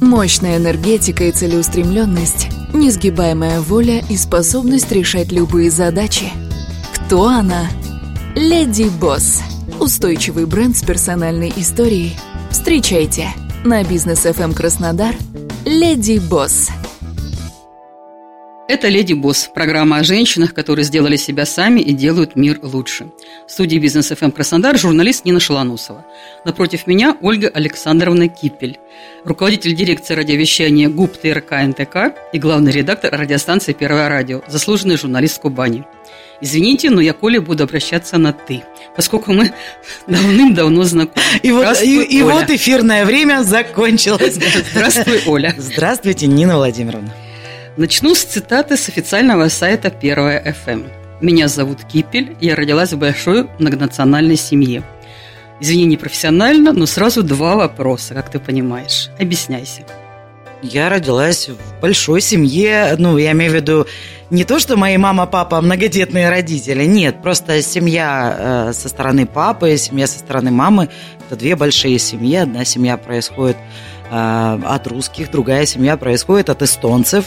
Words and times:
Мощная 0.00 0.58
энергетика 0.58 1.24
и 1.24 1.32
целеустремленность, 1.32 2.48
несгибаемая 2.72 3.60
воля 3.60 4.04
и 4.08 4.16
способность 4.16 4.92
решать 4.92 5.32
любые 5.32 5.70
задачи. 5.70 6.26
Кто 6.94 7.26
она? 7.28 7.68
Леди 8.34 8.90
Босс. 9.00 9.42
Устойчивый 9.80 10.46
бренд 10.46 10.76
с 10.76 10.82
персональной 10.82 11.52
историей. 11.56 12.16
Встречайте 12.50 13.28
на 13.64 13.82
бизнес 13.82 14.26
FM 14.26 14.54
Краснодар. 14.54 15.14
Леди 15.64 16.18
Босс. 16.18 16.70
Это 18.68 18.88
«Леди 18.88 19.12
Босс»– 19.12 19.48
программа 19.54 19.98
о 19.98 20.04
женщинах, 20.04 20.52
которые 20.52 20.84
сделали 20.84 21.14
себя 21.14 21.46
сами 21.46 21.78
и 21.78 21.92
делают 21.92 22.34
мир 22.34 22.58
лучше. 22.62 23.06
В 23.46 23.52
студии 23.52 23.78
«Бизнес 23.78 24.08
ФМ 24.08 24.32
Краснодар» 24.32 24.76
журналист 24.76 25.24
Нина 25.24 25.38
Шалонусова. 25.38 26.04
Напротив 26.44 26.88
меня 26.88 27.16
Ольга 27.20 27.48
Александровна 27.48 28.26
Кипель, 28.26 28.80
руководитель 29.24 29.72
дирекции 29.72 30.14
радиовещания 30.14 30.88
ГУП 30.88 31.16
ТРК 31.16 31.52
НТК 31.52 32.16
и 32.32 32.40
главный 32.40 32.72
редактор 32.72 33.12
радиостанции 33.16 33.72
«Первое 33.72 34.08
радио», 34.08 34.42
заслуженный 34.48 34.96
журналист 34.96 35.40
Кубани. 35.40 35.84
Извините, 36.40 36.90
но 36.90 37.00
я 37.00 37.12
Коле 37.12 37.38
буду 37.38 37.62
обращаться 37.62 38.18
на 38.18 38.32
«ты», 38.32 38.64
поскольку 38.96 39.32
мы 39.32 39.52
давным-давно 40.08 40.82
знакомы. 40.82 41.24
И 41.40 41.52
вот, 41.52 41.80
и, 41.82 42.02
и 42.02 42.20
вот 42.22 42.50
эфирное 42.50 43.04
время 43.04 43.44
закончилось. 43.44 44.40
Здравствуй, 44.72 45.22
Оля. 45.26 45.54
Здравствуйте, 45.56 46.26
Нина 46.26 46.56
Владимировна. 46.56 47.12
Начну 47.76 48.14
с 48.14 48.24
цитаты 48.24 48.78
с 48.78 48.88
официального 48.88 49.48
сайта 49.48 49.90
«Первая 49.90 50.42
FM». 50.42 50.88
«Меня 51.20 51.46
зовут 51.46 51.84
Кипель, 51.84 52.34
я 52.40 52.56
родилась 52.56 52.94
в 52.94 52.98
большой 52.98 53.48
многонациональной 53.58 54.36
семье. 54.36 54.82
Извини, 55.60 55.84
не 55.84 55.98
профессионально, 55.98 56.72
но 56.72 56.86
сразу 56.86 57.22
два 57.22 57.54
вопроса, 57.54 58.14
как 58.14 58.30
ты 58.30 58.38
понимаешь. 58.38 59.10
Объясняйся». 59.18 59.82
Я 60.62 60.88
родилась 60.88 61.50
в 61.50 61.80
большой 61.82 62.22
семье, 62.22 62.96
ну, 62.98 63.18
я 63.18 63.32
имею 63.32 63.52
в 63.52 63.54
виду 63.54 63.86
не 64.30 64.44
то, 64.44 64.58
что 64.58 64.78
мои 64.78 64.96
мама, 64.96 65.26
папа 65.26 65.60
многодетные 65.60 66.30
родители, 66.30 66.86
нет, 66.86 67.20
просто 67.20 67.60
семья 67.60 68.68
э, 68.70 68.72
со 68.72 68.88
стороны 68.88 69.26
папы, 69.26 69.76
семья 69.76 70.06
со 70.06 70.18
стороны 70.18 70.50
мамы, 70.50 70.88
это 71.26 71.36
две 71.38 71.56
большие 71.56 71.98
семьи, 71.98 72.36
одна 72.36 72.64
семья 72.64 72.96
происходит 72.96 73.58
от 74.10 74.86
русских, 74.86 75.30
другая 75.30 75.66
семья 75.66 75.96
происходит 75.96 76.50
от 76.50 76.62
эстонцев. 76.62 77.26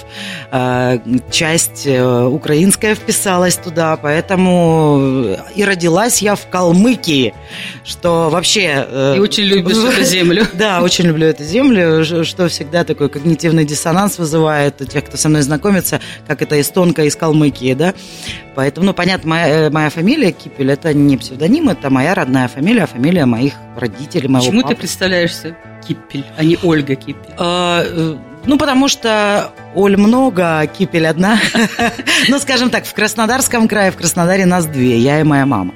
Э, 0.51 0.99
часть 1.31 1.85
э, 1.85 2.25
украинская 2.25 2.95
вписалась 2.95 3.55
туда, 3.55 3.97
поэтому 3.97 5.35
и 5.55 5.63
родилась 5.63 6.21
я 6.21 6.35
в 6.35 6.47
Калмыкии, 6.47 7.33
что 7.83 8.29
вообще... 8.29 9.13
И 9.15 9.19
очень 9.19 9.43
любишь 9.43 9.77
эту 9.77 10.03
землю. 10.03 10.47
Да, 10.53 10.81
очень 10.81 11.05
люблю 11.05 11.27
эту 11.27 11.43
землю, 11.43 12.03
что 12.25 12.49
всегда 12.49 12.83
такой 12.83 13.09
когнитивный 13.09 13.63
диссонанс 13.65 14.17
вызывает 14.17 14.81
у 14.81 14.85
тех, 14.85 15.05
кто 15.05 15.15
со 15.15 15.29
мной 15.29 15.41
знакомится, 15.41 16.01
как 16.27 16.41
это 16.41 16.59
эстонка 16.59 17.03
из 17.03 17.15
Калмыкии, 17.15 17.73
да. 17.73 17.93
Поэтому, 18.55 18.87
ну, 18.87 18.93
понятно, 18.93 19.29
моя, 19.29 19.69
моя 19.69 19.89
фамилия 19.89 20.31
Кипель, 20.31 20.71
это 20.71 20.93
не 20.93 21.17
псевдоним, 21.17 21.69
это 21.69 21.89
моя 21.89 22.13
родная 22.13 22.47
фамилия, 22.47 22.87
фамилия 22.87 23.25
моих 23.25 23.53
родителей, 23.77 24.27
моего 24.27 24.45
Почему 24.45 24.61
папы. 24.63 24.75
ты 24.75 24.79
представляешься 24.81 25.55
Кипель, 25.87 26.25
а 26.37 26.43
не 26.43 26.57
Ольга 26.63 26.95
Кипель? 26.95 27.33
А, 27.37 27.83
э, 27.85 28.15
ну, 28.45 28.57
потому 28.57 28.87
что 28.87 29.51
Оль 29.75 29.97
много, 29.97 30.59
а 30.59 30.67
Кипель 30.67 31.07
одна. 31.07 31.39
ну, 32.29 32.39
скажем 32.39 32.69
так, 32.69 32.85
в 32.85 32.93
Краснодарском 32.93 33.67
крае, 33.67 33.91
в 33.91 33.97
Краснодаре 33.97 34.45
нас 34.45 34.65
две, 34.65 34.97
я 34.97 35.19
и 35.19 35.23
моя 35.23 35.45
мама. 35.45 35.73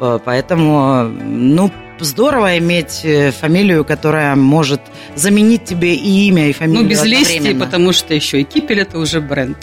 Э, 0.00 0.18
поэтому, 0.24 1.04
ну, 1.04 1.70
здорово 2.00 2.58
иметь 2.58 3.00
э, 3.04 3.30
фамилию, 3.32 3.84
которая 3.84 4.36
может 4.36 4.80
заменить 5.14 5.64
тебе 5.64 5.94
и 5.94 6.28
имя, 6.28 6.48
и 6.48 6.52
фамилию 6.52 6.82
Ну, 6.82 6.88
без 6.88 7.04
лести, 7.04 7.54
потому 7.54 7.92
что 7.92 8.14
еще 8.14 8.40
и 8.40 8.44
Кипель– 8.44 8.80
это 8.82 8.98
уже 8.98 9.20
бренд. 9.20 9.58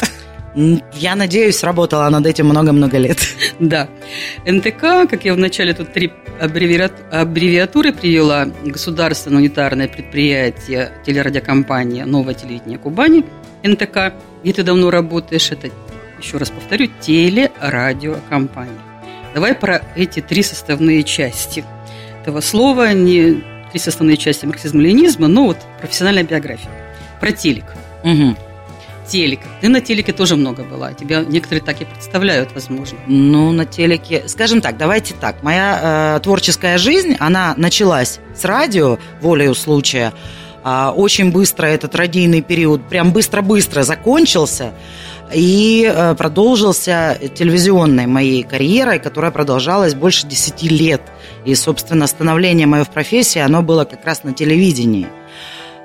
Я 0.56 1.16
надеюсь, 1.16 1.64
работала 1.64 2.10
над 2.10 2.26
этим 2.26 2.48
много-много 2.48 2.98
лет. 2.98 3.18
Да. 3.60 3.88
НТК, 4.46 5.08
как 5.08 5.26
я 5.26 5.34
вначале 5.34 5.74
тут 5.74 5.94
три 5.94 6.12
аббревиатуры 6.40 7.94
привела, 7.94 8.48
государственное 8.66 9.38
унитарное 9.40 9.88
предприятие 9.88 10.92
телерадиокомпания 11.06 12.06
«Новое 12.06 12.34
телевидение 12.34 12.78
Кубани», 12.78 13.24
НТК, 13.64 14.14
где 14.44 14.54
ты 14.54 14.64
давно 14.64 14.90
работаешь, 14.92 15.52
это, 15.52 15.70
еще 16.20 16.38
раз 16.38 16.50
повторю, 16.50 16.90
телерадиокомпания. 17.00 18.82
Давай 19.34 19.56
про 19.56 19.82
эти 19.96 20.20
три 20.20 20.44
составные 20.44 21.04
части 21.04 21.64
этого 22.22 22.42
слова, 22.42 22.94
не 22.94 23.44
три 23.72 23.80
составные 23.80 24.18
части 24.18 24.46
марксизма-ленизма, 24.46 25.28
но 25.28 25.46
вот 25.46 25.58
профессиональная 25.80 26.24
биография. 26.24 26.70
Про 27.20 27.32
телек. 27.32 27.66
Угу 28.04 28.36
телек. 29.08 29.40
Ты 29.62 29.70
на 29.70 29.82
телеке 29.82 30.14
тоже 30.14 30.36
много 30.36 30.64
была. 30.64 30.94
Тебя 30.94 31.24
некоторые 31.24 31.64
так 31.64 31.82
и 31.82 31.86
представляют, 31.86 32.52
возможно. 32.54 32.98
Ну, 33.08 33.52
на 33.52 33.66
телеке... 33.66 34.24
Скажем 34.28 34.62
так, 34.62 34.78
давайте 34.78 35.14
так. 35.14 35.44
Моя 35.44 36.18
э, 36.18 36.20
творческая 36.22 36.78
жизнь, 36.78 37.16
она 37.20 37.54
началась 37.58 38.20
с 38.36 38.46
радио, 38.46 38.98
волею 39.22 39.56
случая. 39.56 40.14
Э, 40.64 40.92
очень 40.96 41.32
быстро 41.32 41.66
этот 41.66 41.96
радийный 41.96 42.42
период, 42.42 42.88
прям 42.88 43.12
быстро-быстро 43.12 43.84
закончился. 43.84 44.74
И 45.34 45.90
э, 45.92 46.16
продолжился 46.16 47.18
телевизионной 47.36 48.06
моей 48.06 48.44
карьерой, 48.44 49.00
которая 49.00 49.32
продолжалась 49.32 49.96
больше 49.96 50.28
10 50.28 50.64
лет. 50.64 51.02
И, 51.46 51.56
собственно, 51.56 52.08
становление 52.08 52.68
мое 52.68 52.84
в 52.84 52.90
профессии, 52.90 53.40
оно 53.40 53.62
было 53.62 53.86
как 53.86 54.06
раз 54.06 54.24
на 54.24 54.34
телевидении. 54.34 55.08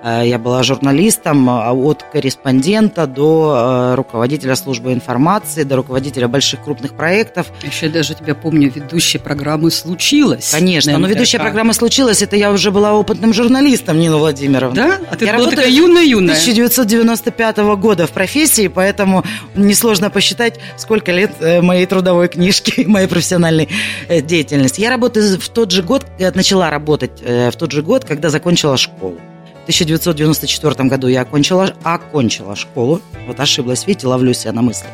Э, 0.03 0.23
я 0.25 0.39
была 0.39 0.63
журналистом 0.63 1.49
а 1.51 1.73
от 1.73 2.05
корреспондента 2.13 3.07
до 3.07 3.93
э, 3.93 3.95
руководителя 3.97 4.55
службы 4.55 4.93
информации, 4.93 5.65
до 5.65 5.77
руководителя 5.77 6.29
больших 6.29 6.63
крупных 6.63 6.95
проектов. 6.95 7.49
Еще 7.63 7.89
даже 7.89 8.15
тебя 8.15 8.35
помню, 8.35 8.71
ведущая 8.75 9.19
программы 9.19 9.71
«Случилось». 9.71 10.51
Конечно, 10.51 10.97
но 10.99 11.07
ведущая 11.09 11.39
программа 11.39 11.73
«Случилось» 11.73 12.23
это 12.23 12.37
я 12.37 12.53
уже 12.53 12.71
была 12.71 12.95
опытным 12.95 13.33
журналистом, 13.33 13.99
Нина 13.99 14.19
Владимировна. 14.19 14.75
Да? 14.75 15.01
А 15.11 15.17
ты 15.17 15.25
я 15.25 15.37
была 15.37 15.51
такая 15.51 15.71
юная-юная. 15.71 16.35
1995 16.35 17.59
года 17.77 18.07
в 18.07 18.11
профессии, 18.11 18.69
поэтому 18.69 19.25
несложно 19.55 20.11
посчитать, 20.11 20.59
сколько 20.77 21.13
лет 21.13 21.33
э, 21.41 21.61
моей 21.61 21.87
трудовой 21.87 22.29
книжки, 22.29 22.85
моей 22.87 23.09
профессиональной 23.09 23.69
деятельности. 24.09 24.81
Я 24.81 24.91
работаю 24.91 25.39
в 25.39 25.49
тот 25.49 25.71
же 25.71 25.83
год, 25.83 26.07
начала 26.35 26.71
работать 26.71 27.21
в 27.21 27.53
тот 27.53 27.73
же 27.73 27.83
год, 27.83 28.05
когда 28.05 28.31
закончила 28.31 28.77
школу. 28.77 29.19
1994 29.69 30.89
году 30.89 31.09
я 31.09 31.21
окончила, 31.21 31.75
окончила 31.83 32.57
школу. 32.57 33.03
Вот 33.27 33.39
ошиблась, 33.39 33.87
видите, 33.87 34.07
ловлю 34.07 34.33
себя 34.33 34.53
на 34.53 34.63
мысли. 34.63 34.89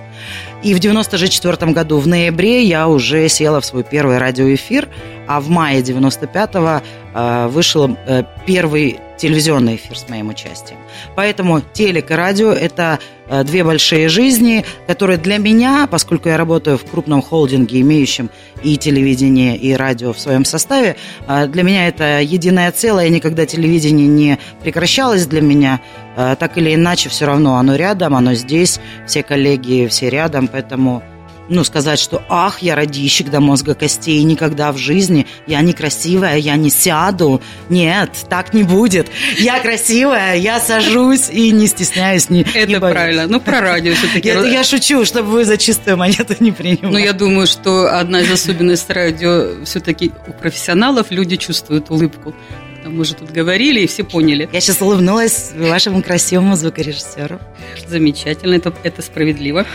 И 0.65 0.75
в 0.75 0.79
1994 0.79 1.71
году, 1.71 1.99
в 1.99 2.09
ноябре, 2.09 2.65
я 2.65 2.89
уже 2.89 3.29
села 3.29 3.61
в 3.61 3.65
свой 3.65 3.85
первый 3.85 4.19
радиоэфир, 4.19 4.89
а 5.29 5.41
в 5.41 5.49
мае 5.49 5.81
95-го 5.81 6.69
э, 6.69 6.83
вышел 7.15 7.97
э, 8.07 8.25
первый 8.47 8.99
телевизионный 9.17 9.77
эфир 9.77 9.97
с 9.97 10.09
моим 10.09 10.29
участием. 10.29 10.79
Поэтому 11.15 11.61
телек 11.73 12.11
и 12.11 12.15
радио– 12.15 12.53
это 12.53 12.99
э, 13.29 13.45
две 13.45 13.65
большие 13.65 14.09
жизни, 14.09 14.65
которые 14.87 15.19
для 15.19 15.39
меня, 15.39 15.87
поскольку 15.91 16.29
я 16.29 16.37
работаю 16.37 16.79
в 16.79 16.85
крупном 16.85 17.23
холдинге, 17.23 17.81
имеющем 17.81 18.31
и 18.63 18.77
телевидение, 18.77 19.57
и 19.57 19.73
радио 19.75 20.13
в 20.13 20.19
своем 20.19 20.45
составе, 20.45 20.97
э, 21.27 21.47
для 21.47 21.63
меня 21.63 21.89
это 21.89 22.21
единое 22.21 22.71
целое, 22.73 23.09
никогда 23.09 23.47
телевидение 23.47 24.09
не 24.09 24.39
прекращалось 24.63 25.27
для 25.27 25.41
меня. 25.41 25.81
Э, 26.17 26.37
так 26.39 26.59
или 26.59 26.75
иначе, 26.75 27.09
все 27.09 27.27
равно 27.27 27.57
оно 27.57 27.77
рядом, 27.77 28.15
оно 28.15 28.35
здесь, 28.35 28.81
все 29.07 29.23
коллеги, 29.23 29.87
все 29.89 30.11
рядом, 30.11 30.49
поэтому 30.49 31.03
ну, 31.49 31.65
сказать, 31.65 31.99
что 31.99 32.23
ах, 32.29 32.61
я 32.63 32.75
радищик 32.75 33.31
до 33.31 33.41
мозга 33.41 33.75
костей, 33.75 34.23
никогда 34.23 34.73
в 34.73 34.79
жизни, 34.79 35.27
я 35.47 35.61
некрасивая, 35.61 36.37
я 36.37 36.57
не 36.57 36.71
сяду. 36.71 37.41
Нет, 37.69 38.11
так 38.29 38.55
не 38.55 38.63
будет. 38.63 39.09
Я 39.39 39.61
красивая, 39.61 40.37
я 40.37 40.61
сажусь 40.61 41.29
и 41.31 41.51
не 41.51 41.67
стесняюсь. 41.67 42.31
Не, 42.31 42.43
Это 42.43 42.67
не 42.67 42.81
правильно. 42.81 43.27
Ну, 43.27 43.41
про 43.41 43.61
радио 43.61 43.95
все-таки. 43.95 44.29
Я, 44.29 44.41
я 44.45 44.65
шучу, 44.65 45.05
чтобы 45.05 45.31
вы 45.31 45.45
за 45.45 45.57
чистую 45.57 45.97
монету 45.97 46.35
не 46.41 46.53
принимали. 46.53 46.93
Ну, 46.93 46.99
я 46.99 47.13
думаю, 47.13 47.47
что 47.47 47.99
одна 47.99 48.21
из 48.21 48.31
особенностей 48.31 48.93
радио 48.93 49.65
все-таки 49.65 50.13
у 50.27 50.33
профессионалов 50.33 51.11
люди 51.11 51.37
чувствуют 51.37 51.91
улыбку. 51.91 52.35
Мы 52.87 53.05
же 53.05 53.15
тут 53.15 53.31
говорили 53.31 53.81
и 53.81 53.87
все 53.87 54.05
поняли. 54.05 54.49
Я 54.53 54.61
сейчас 54.61 54.83
улыбнулась 54.83 55.53
вашему 55.57 56.03
красивому 56.03 56.55
звукорежиссеру. 56.55 57.41
Замечательно, 57.89 58.55
это, 58.55 58.75
это 58.83 59.03
справедливо. 59.03 59.67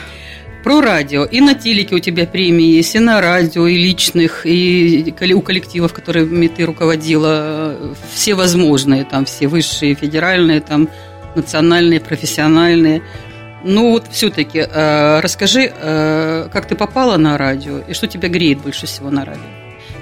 Про 0.64 0.82
радио. 0.82 1.24
И 1.24 1.40
на 1.40 1.56
телеке 1.56 1.96
у 1.96 2.00
тебя 2.00 2.26
премии 2.26 2.76
есть, 2.76 2.96
и 2.96 3.00
на 3.00 3.22
радио, 3.22 3.66
и 3.66 3.78
личных, 3.78 4.46
и 4.46 5.14
у 5.34 5.42
коллективов, 5.42 5.94
которыми 5.94 6.48
ты 6.48 6.66
руководила, 6.66 7.96
все 8.14 8.36
возможные, 8.36 9.06
там 9.06 9.26
все 9.26 9.48
высшие, 9.48 9.96
федеральные, 9.96 10.60
там 10.60 10.90
национальные, 11.36 12.02
профессиональные. 12.02 13.02
Ну 13.64 13.92
вот 13.92 14.08
все-таки 14.12 14.60
э, 14.60 15.20
расскажи, 15.22 15.72
э, 15.74 16.50
как 16.52 16.68
ты 16.68 16.76
попала 16.76 17.18
на 17.18 17.38
радио 17.38 17.80
и 17.80 17.94
что 17.94 18.08
тебя 18.08 18.30
греет 18.30 18.60
больше 18.62 18.86
всего 18.86 19.10
на 19.10 19.26
радио? 19.26 19.59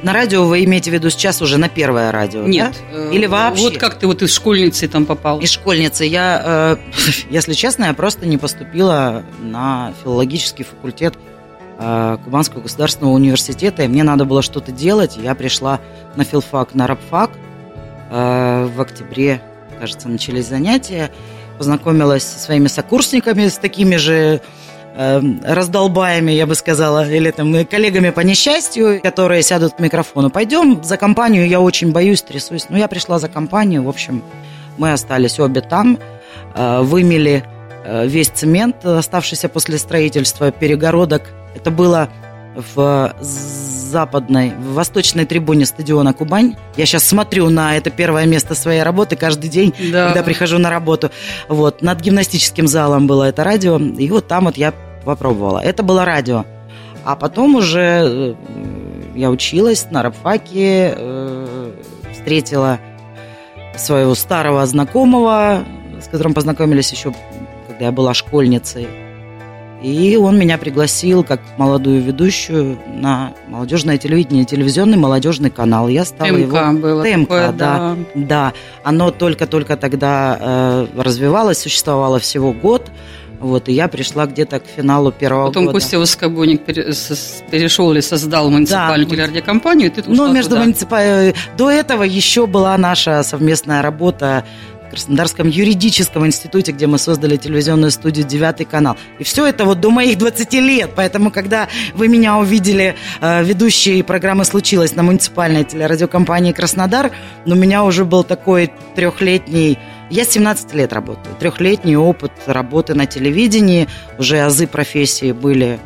На 0.08 0.14
радио 0.14 0.46
вы 0.46 0.64
имеете 0.64 0.90
в 0.90 0.94
виду 0.94 1.10
сейчас 1.10 1.42
уже 1.42 1.58
на 1.58 1.68
первое 1.68 2.14
радио? 2.14 2.44
Нет. 2.48 2.82
Да? 2.94 3.10
Или 3.10 3.26
вообще? 3.26 3.64
Вот 3.64 3.78
как 3.78 3.96
ты 3.96 4.08
вот 4.08 4.22
из 4.22 4.34
школьницы 4.34 4.88
там 4.88 5.06
попал? 5.06 5.42
Из 5.42 5.50
школьницы. 5.50 6.06
Я, 6.06 6.78
э, 6.78 6.78
если 7.30 7.52
честно, 7.52 7.84
я 7.84 7.94
просто 7.94 8.26
не 8.26 8.38
поступила 8.38 9.26
на 9.42 9.94
филологический 10.02 10.64
факультет 10.64 11.16
э, 11.78 12.18
Кубанского 12.24 12.62
государственного 12.62 13.16
университета, 13.16 13.84
и 13.84 13.90
мне 13.90 14.04
надо 14.04 14.24
было 14.24 14.42
что-то 14.42 14.72
делать. 14.72 15.18
Я 15.18 15.36
пришла 15.36 15.82
на 16.16 16.24
филфак, 16.24 16.74
на 16.74 16.88
рабфак. 16.88 17.32
Э, 18.10 18.66
в 18.74 18.80
октябре, 18.80 19.42
кажется, 19.78 20.08
начались 20.08 20.48
занятия 20.48 21.12
познакомилась 21.58 22.24
со 22.24 22.40
своими 22.40 22.68
сокурсниками, 22.68 23.48
с 23.48 23.58
такими 23.58 23.98
же 23.98 24.42
э, 24.98 25.22
раздолбаями, 25.44 26.32
я 26.32 26.46
бы 26.46 26.56
сказала, 26.56 27.10
или 27.10 27.32
там 27.32 27.66
коллегами 27.66 28.10
по 28.10 28.22
несчастью, 28.22 29.00
которые 29.02 29.44
сядут 29.44 29.74
к 29.76 29.80
микрофону. 29.80 30.30
Пойдем 30.30 30.84
за 30.84 30.98
компанию, 30.98 31.48
я 31.48 31.62
очень 31.62 31.92
боюсь, 31.92 32.22
трясусь. 32.22 32.66
Ну, 32.70 32.78
я 32.78 32.88
пришла 32.88 33.20
за 33.20 33.30
компанию, 33.30 33.84
в 33.84 33.90
общем, 33.90 34.24
мы 34.78 34.92
остались 34.92 35.40
обе 35.40 35.62
там, 35.62 36.00
э, 36.56 36.82
вымели 36.82 37.44
э, 37.86 38.08
весь 38.08 38.30
цемент, 38.30 38.86
оставшийся 38.86 39.48
после 39.48 39.78
строительства 39.78 40.52
перегородок. 40.52 41.24
Это 41.56 41.72
было 41.72 42.10
в 42.76 43.14
западной, 43.22 44.52
в 44.58 44.74
восточной 44.74 45.26
трибуне 45.26 45.66
стадиона 45.66 46.14
Кубань. 46.14 46.56
Я 46.76 46.86
сейчас 46.86 47.04
смотрю 47.04 47.50
на 47.50 47.78
это 47.78 47.90
первое 47.90 48.26
место 48.26 48.56
своей 48.56 48.82
работы 48.82 49.16
каждый 49.16 49.50
день, 49.50 49.74
да. 49.92 50.08
когда 50.08 50.24
прихожу 50.24 50.58
на 50.58 50.70
работу. 50.70 51.12
Вот, 51.48 51.82
над 51.82 52.02
гимнастическим 52.02 52.68
залом 52.68 53.08
было 53.08 53.26
это 53.26 53.44
радио, 53.44 53.78
и 53.78 54.10
вот 54.10 54.28
там 54.28 54.46
вот 54.46 54.58
я 54.58 54.74
попробовала. 55.08 55.60
Это 55.60 55.82
было 55.82 56.06
радио. 56.06 56.46
А 57.04 57.16
потом 57.16 57.56
уже 57.56 57.80
э, 57.80 58.36
я 59.16 59.32
училась 59.32 59.88
на 59.90 60.04
рабфаке, 60.04 60.94
э, 60.96 61.72
встретила 62.14 62.80
своего 63.78 64.14
старого 64.16 64.66
знакомого, 64.66 65.64
с 66.02 66.08
которым 66.08 66.34
познакомились 66.34 66.92
еще, 66.92 67.14
когда 67.68 67.86
я 67.86 67.92
была 67.92 68.14
школьницей. 68.14 68.88
И 69.82 70.18
он 70.18 70.40
меня 70.40 70.58
пригласил 70.58 71.24
как 71.24 71.40
молодую 71.58 72.02
ведущую 72.02 72.80
на 72.96 73.34
молодежное 73.48 74.00
телевидение, 74.00 74.44
телевизионный 74.44 74.98
молодежный 74.98 75.52
канал. 75.52 75.88
Я 75.88 76.04
стала 76.04 76.32
ТМК 76.32 76.40
его... 76.40 76.72
было 76.80 77.04
ТМК, 77.04 77.28
такое, 77.28 77.52
да, 77.52 77.78
да. 77.78 77.98
Да, 78.16 78.54
оно 78.84 79.12
только-только 79.12 79.78
тогда 79.78 80.38
э, 80.40 80.88
развивалось, 80.98 81.60
существовало 81.60 82.18
всего 82.18 82.54
год. 82.54 82.90
Вот, 83.40 83.70
и 83.70 83.74
я 83.74 83.88
пришла 83.88 84.26
где-то 84.26 84.60
к 84.60 84.66
финалу 84.66 85.12
первого 85.12 85.48
Потом 85.48 85.66
года. 85.66 85.74
Потом 85.74 85.82
Костя 85.82 86.00
Воскобойник 86.00 86.66
перешел 86.66 87.92
или 87.92 88.02
создал 88.02 88.50
муниципальную 88.50 89.08
да. 89.08 89.16
телерадиокомпанию, 89.16 89.88
и 89.88 89.94
ты 89.94 90.04
Ну, 90.08 90.32
между 90.32 90.58
муниципальной... 90.58 91.36
До 91.56 91.70
этого 91.70 92.04
еще 92.04 92.48
была 92.48 92.76
наша 92.78 93.22
совместная 93.24 93.82
работа 93.82 94.44
в 94.88 94.90
Краснодарском 94.90 95.50
юридическом 95.50 96.26
институте, 96.26 96.72
где 96.72 96.88
мы 96.88 96.98
создали 96.98 97.36
телевизионную 97.36 97.92
студию 97.92 98.26
«Девятый 98.26 98.66
канал». 98.66 98.98
И 99.20 99.24
все 99.24 99.46
это 99.46 99.66
вот 99.66 99.82
до 99.82 99.92
моих 99.92 100.18
20 100.18 100.54
лет. 100.54 100.92
Поэтому, 100.96 101.30
когда 101.30 101.68
вы 101.94 102.08
меня 102.08 102.38
увидели 102.38 102.96
э, 103.22 103.44
ведущей 103.44 104.02
программы 104.02 104.46
«Случилось» 104.46 104.96
на 104.96 105.04
муниципальной 105.04 105.64
телерадиокомпании 105.64 106.54
«Краснодар», 106.54 107.12
у 107.46 107.56
меня 107.56 107.84
уже 107.84 108.06
был 108.06 108.24
такой 108.24 108.72
трехлетний 108.96 109.78
я 110.10 110.24
17 110.24 110.74
лет 110.74 110.94
работаю. 110.94 111.36
Трехлетний 111.40 111.96
опыт 111.96 112.32
работы 112.46 112.94
на 112.94 113.06
телевидении. 113.06 113.88
Уже 114.18 114.40
азы 114.40 114.68
профессии 114.68 115.32
были 115.32 115.80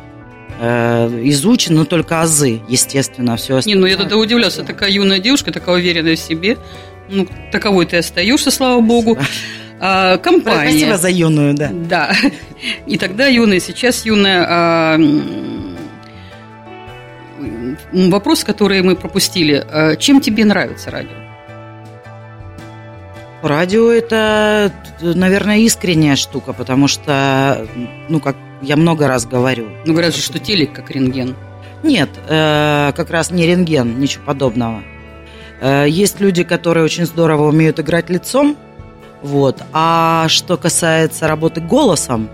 э, 0.60 1.20
изучены, 1.24 1.80
но 1.80 1.84
только 1.84 2.20
азы, 2.20 2.60
естественно, 2.68 3.36
все 3.36 3.56
остальное. 3.56 3.76
Не, 3.76 3.80
ну 3.80 3.86
я 3.86 3.96
тогда 3.96 4.16
удивлялась. 4.16 4.54
Такая 4.54 4.90
юная 4.90 5.18
девушка, 5.18 5.52
такая 5.52 5.76
уверенная 5.76 6.16
в 6.16 6.20
себе. 6.20 6.56
Ну, 7.08 7.26
таковой 7.50 7.86
ты 7.86 7.98
остаешься, 7.98 8.50
слава 8.50 8.80
богу. 8.80 9.18
А, 9.84 10.16
компания. 10.18 10.70
Спасибо 10.70 10.96
за 10.96 11.08
юную, 11.10 11.54
да. 11.54 11.70
Да. 11.72 12.14
И 12.86 12.96
тогда 12.98 13.26
юная, 13.26 13.58
сейчас 13.58 14.06
юная. 14.06 14.46
А, 14.48 14.98
вопрос, 17.92 18.44
который 18.44 18.80
мы 18.82 18.94
пропустили. 18.94 19.66
А, 19.68 19.96
чем 19.96 20.20
тебе 20.20 20.44
нравится 20.44 20.92
радио? 20.92 21.31
Радио 23.42 23.90
это, 23.90 24.72
наверное, 25.00 25.58
искренняя 25.58 26.16
штука, 26.16 26.52
потому 26.52 26.86
что, 26.86 27.66
ну, 28.08 28.20
как 28.20 28.36
я 28.62 28.76
много 28.76 29.08
раз 29.08 29.26
говорю. 29.26 29.68
Ну, 29.84 29.92
говорят 29.92 30.14
же, 30.14 30.22
что 30.22 30.38
телек 30.38 30.72
как 30.72 30.90
рентген. 30.90 31.34
Нет, 31.82 32.08
э, 32.28 32.92
как 32.94 33.10
раз 33.10 33.32
не 33.32 33.44
рентген, 33.44 33.98
ничего 33.98 34.24
подобного. 34.24 34.84
Э, 35.60 35.86
есть 35.88 36.20
люди, 36.20 36.44
которые 36.44 36.84
очень 36.84 37.04
здорово 37.04 37.48
умеют 37.48 37.80
играть 37.80 38.08
лицом, 38.08 38.56
вот. 39.22 39.62
А 39.72 40.26
что 40.28 40.56
касается 40.56 41.26
работы 41.26 41.60
голосом, 41.60 42.28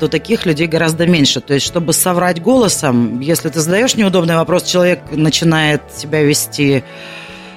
то 0.00 0.08
таких 0.08 0.46
людей 0.46 0.66
гораздо 0.66 1.06
меньше. 1.06 1.40
То 1.40 1.54
есть, 1.54 1.66
чтобы 1.66 1.92
соврать 1.92 2.42
голосом, 2.42 3.20
если 3.20 3.48
ты 3.48 3.60
задаешь 3.60 3.94
неудобный 3.94 4.36
вопрос, 4.36 4.64
человек 4.64 5.00
начинает 5.12 5.82
себя 5.94 6.22
вести 6.22 6.82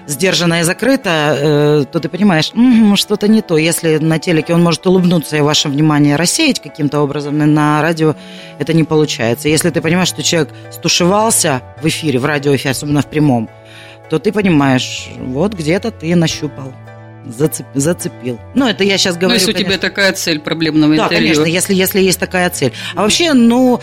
сдержанно 0.08 0.62
и 0.62 0.64
закрыто, 0.64 1.38
э, 1.38 1.86
то 1.92 2.00
ты 2.00 2.10
понимаешь, 2.10 2.52
м-м, 2.56 2.96
что-то 2.96 3.28
не 3.28 3.42
то. 3.42 3.58
Если 3.58 3.98
на 3.98 4.20
телеке 4.20 4.54
он 4.54 4.64
может 4.64 4.88
улыбнуться 4.88 5.38
и 5.38 5.42
ваше 5.42 5.70
внимание 5.70 6.16
рассеять 6.16 6.62
каким-то 6.62 7.02
образом, 7.02 7.38
на 7.38 7.82
радио 7.82 8.16
это 8.58 8.74
не 8.74 8.84
получается. 8.84 9.50
Если 9.50 9.70
ты 9.70 9.82
понимаешь, 9.82 10.08
что 10.08 10.24
человек 10.24 10.50
стушевался 10.72 11.62
в 11.82 11.88
эфире, 11.88 12.20
в 12.20 12.26
радиоэфире, 12.26 12.72
особенно 12.72 13.02
в 13.02 13.08
прямом, 13.08 13.50
то 14.10 14.20
ты 14.20 14.32
понимаешь, 14.32 15.10
вот 15.20 15.54
где-то 15.54 15.92
ты 15.92 16.16
нащупал. 16.16 16.74
Зацеп, 17.26 17.66
зацепил. 17.74 18.40
Ну, 18.56 18.70
это 18.70 18.86
я 18.86 18.98
сейчас 18.98 19.16
говорю. 19.16 19.30
Ну, 19.30 19.34
если 19.34 19.52
конечно. 19.52 19.74
у 19.74 19.78
тебя 19.78 19.90
такая 19.90 20.14
цель 20.14 20.40
проблемного 20.40 20.96
да, 20.96 21.04
интервью. 21.04 21.34
Да, 21.34 21.36
конечно, 21.36 21.54
если, 21.54 21.74
если 21.74 22.00
есть 22.00 22.20
такая 22.20 22.50
цель. 22.50 22.72
А 22.96 23.02
вообще, 23.02 23.34
ну, 23.34 23.82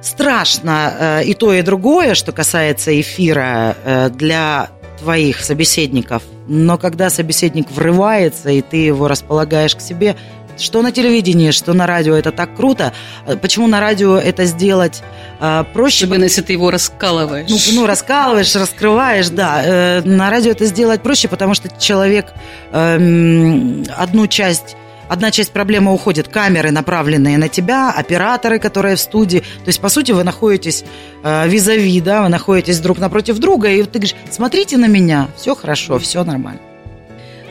страшно 0.00 0.94
э, 0.98 1.24
и 1.24 1.34
то, 1.34 1.52
и 1.52 1.62
другое, 1.62 2.14
что 2.14 2.30
касается 2.30 2.98
эфира 3.00 3.76
э, 3.84 4.10
для 4.10 4.68
твоих 5.00 5.40
собеседников. 5.40 6.22
Но 6.46 6.78
когда 6.78 7.10
собеседник 7.10 7.70
врывается, 7.70 8.50
и 8.50 8.62
ты 8.62 8.76
его 8.76 9.08
располагаешь 9.08 9.74
к 9.76 9.80
себе, 9.80 10.16
что 10.58 10.82
на 10.82 10.92
телевидении, 10.92 11.50
что 11.52 11.72
на 11.72 11.86
радио, 11.86 12.14
это 12.14 12.32
так 12.32 12.56
круто. 12.56 12.92
Э, 13.26 13.36
почему 13.36 13.66
на 13.66 13.80
радио 13.80 14.16
это 14.16 14.44
сделать 14.44 15.02
э, 15.40 15.64
проще? 15.72 16.04
Особенно, 16.04 16.24
если 16.24 16.42
ты 16.42 16.52
его 16.52 16.70
раскалываешь. 16.70 17.48
Ну, 17.48 17.58
ну 17.74 17.86
раскалываешь, 17.86 18.54
раскрываешь, 18.56 19.28
да. 19.28 19.62
Э, 19.64 20.02
на 20.02 20.30
радио 20.30 20.50
это 20.50 20.64
сделать 20.66 21.02
проще, 21.02 21.28
потому 21.28 21.54
что 21.54 21.68
человек 21.78 22.32
э, 22.72 23.84
одну 23.96 24.26
часть 24.26 24.76
одна 25.08 25.30
часть 25.30 25.52
проблемы 25.52 25.92
уходит, 25.92 26.28
камеры, 26.28 26.70
направленные 26.70 27.38
на 27.38 27.48
тебя, 27.48 27.90
операторы, 27.90 28.58
которые 28.58 28.96
в 28.96 29.00
студии. 29.00 29.40
То 29.40 29.68
есть, 29.68 29.80
по 29.80 29.88
сути, 29.88 30.12
вы 30.12 30.24
находитесь 30.24 30.84
э, 31.22 31.48
визави, 31.48 32.00
да, 32.00 32.22
вы 32.22 32.28
находитесь 32.28 32.80
друг 32.80 32.98
напротив 32.98 33.38
друга, 33.38 33.68
и 33.68 33.82
ты 33.82 33.98
говоришь, 33.98 34.14
смотрите 34.30 34.76
на 34.76 34.86
меня, 34.86 35.28
все 35.36 35.54
хорошо, 35.54 35.98
все 35.98 36.24
нормально. 36.24 36.60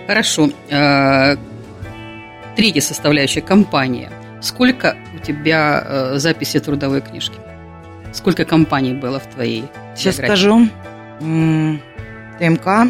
Хорошо. 0.07 0.49
Э, 0.69 1.35
третья 2.55 2.81
составляющая 2.81 3.41
компания. 3.41 4.09
Сколько 4.41 4.95
у 5.15 5.19
тебя 5.19 5.83
э, 5.85 6.17
записи 6.17 6.59
трудовой 6.59 7.01
книжки? 7.01 7.35
Сколько 8.13 8.45
компаний 8.45 8.93
было 8.93 9.19
в 9.19 9.27
твоей? 9.27 9.65
Сейчас 9.95 10.15
скажу. 10.15 10.67
ТМК, 11.19 12.87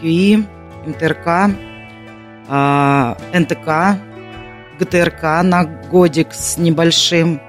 QI, 0.00 0.44
МТРК, 0.86 1.50
НТК, 2.48 3.98
ГТРК 4.78 5.22
на 5.42 5.64
годик 5.64 6.32
с 6.32 6.56
небольшим, 6.56 7.40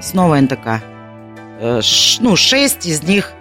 снова 0.00 0.40
НТК. 0.40 0.82
Э, 1.60 1.80
ну, 2.20 2.36
шесть 2.36 2.86
из 2.86 3.02
них 3.02 3.32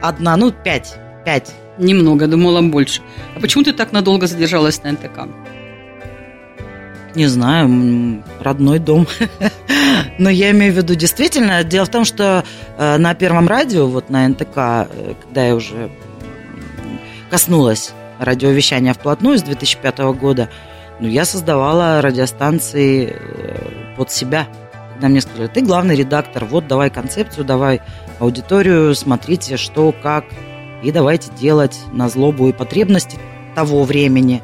одна, 0.00 0.36
ну, 0.36 0.50
пять, 0.50 0.96
пять. 1.24 1.52
Немного, 1.78 2.26
думала 2.26 2.62
больше. 2.62 3.02
А 3.34 3.40
почему 3.40 3.62
ты 3.64 3.74
так 3.74 3.92
надолго 3.92 4.26
задержалась 4.26 4.82
на 4.82 4.92
НТК? 4.92 5.28
Не 7.14 7.26
знаю, 7.26 8.22
родной 8.40 8.78
дом. 8.78 9.06
Но 10.18 10.30
я 10.30 10.50
имею 10.52 10.72
в 10.72 10.76
виду 10.76 10.94
действительно. 10.94 11.64
Дело 11.64 11.84
в 11.84 11.90
том, 11.90 12.04
что 12.04 12.44
э, 12.78 12.96
на 12.96 13.14
первом 13.14 13.46
радио, 13.46 13.86
вот 13.86 14.08
на 14.08 14.26
НТК, 14.26 14.56
э, 14.56 15.14
когда 15.22 15.46
я 15.46 15.54
уже 15.54 15.90
коснулась 17.30 17.92
радиовещания 18.18 18.94
вплотную 18.94 19.38
с 19.38 19.42
2005 19.42 19.98
года, 20.18 20.48
ну, 21.00 21.08
я 21.08 21.24
создавала 21.24 22.00
радиостанции 22.00 23.14
э, 23.14 23.94
под 23.96 24.10
себя, 24.10 24.48
когда 24.94 25.08
мне 25.08 25.20
сказали, 25.20 25.48
ты 25.48 25.60
главный 25.60 25.94
редактор, 25.94 26.46
вот 26.46 26.66
давай 26.66 26.88
концепцию, 26.88 27.44
давай 27.44 27.82
аудиторию, 28.18 28.94
смотрите, 28.94 29.58
что, 29.58 29.92
как, 29.92 30.24
и 30.82 30.90
давайте 30.90 31.30
делать 31.38 31.78
на 31.92 32.08
злобу 32.08 32.48
и 32.48 32.52
потребности 32.52 33.18
того 33.54 33.84
времени. 33.84 34.42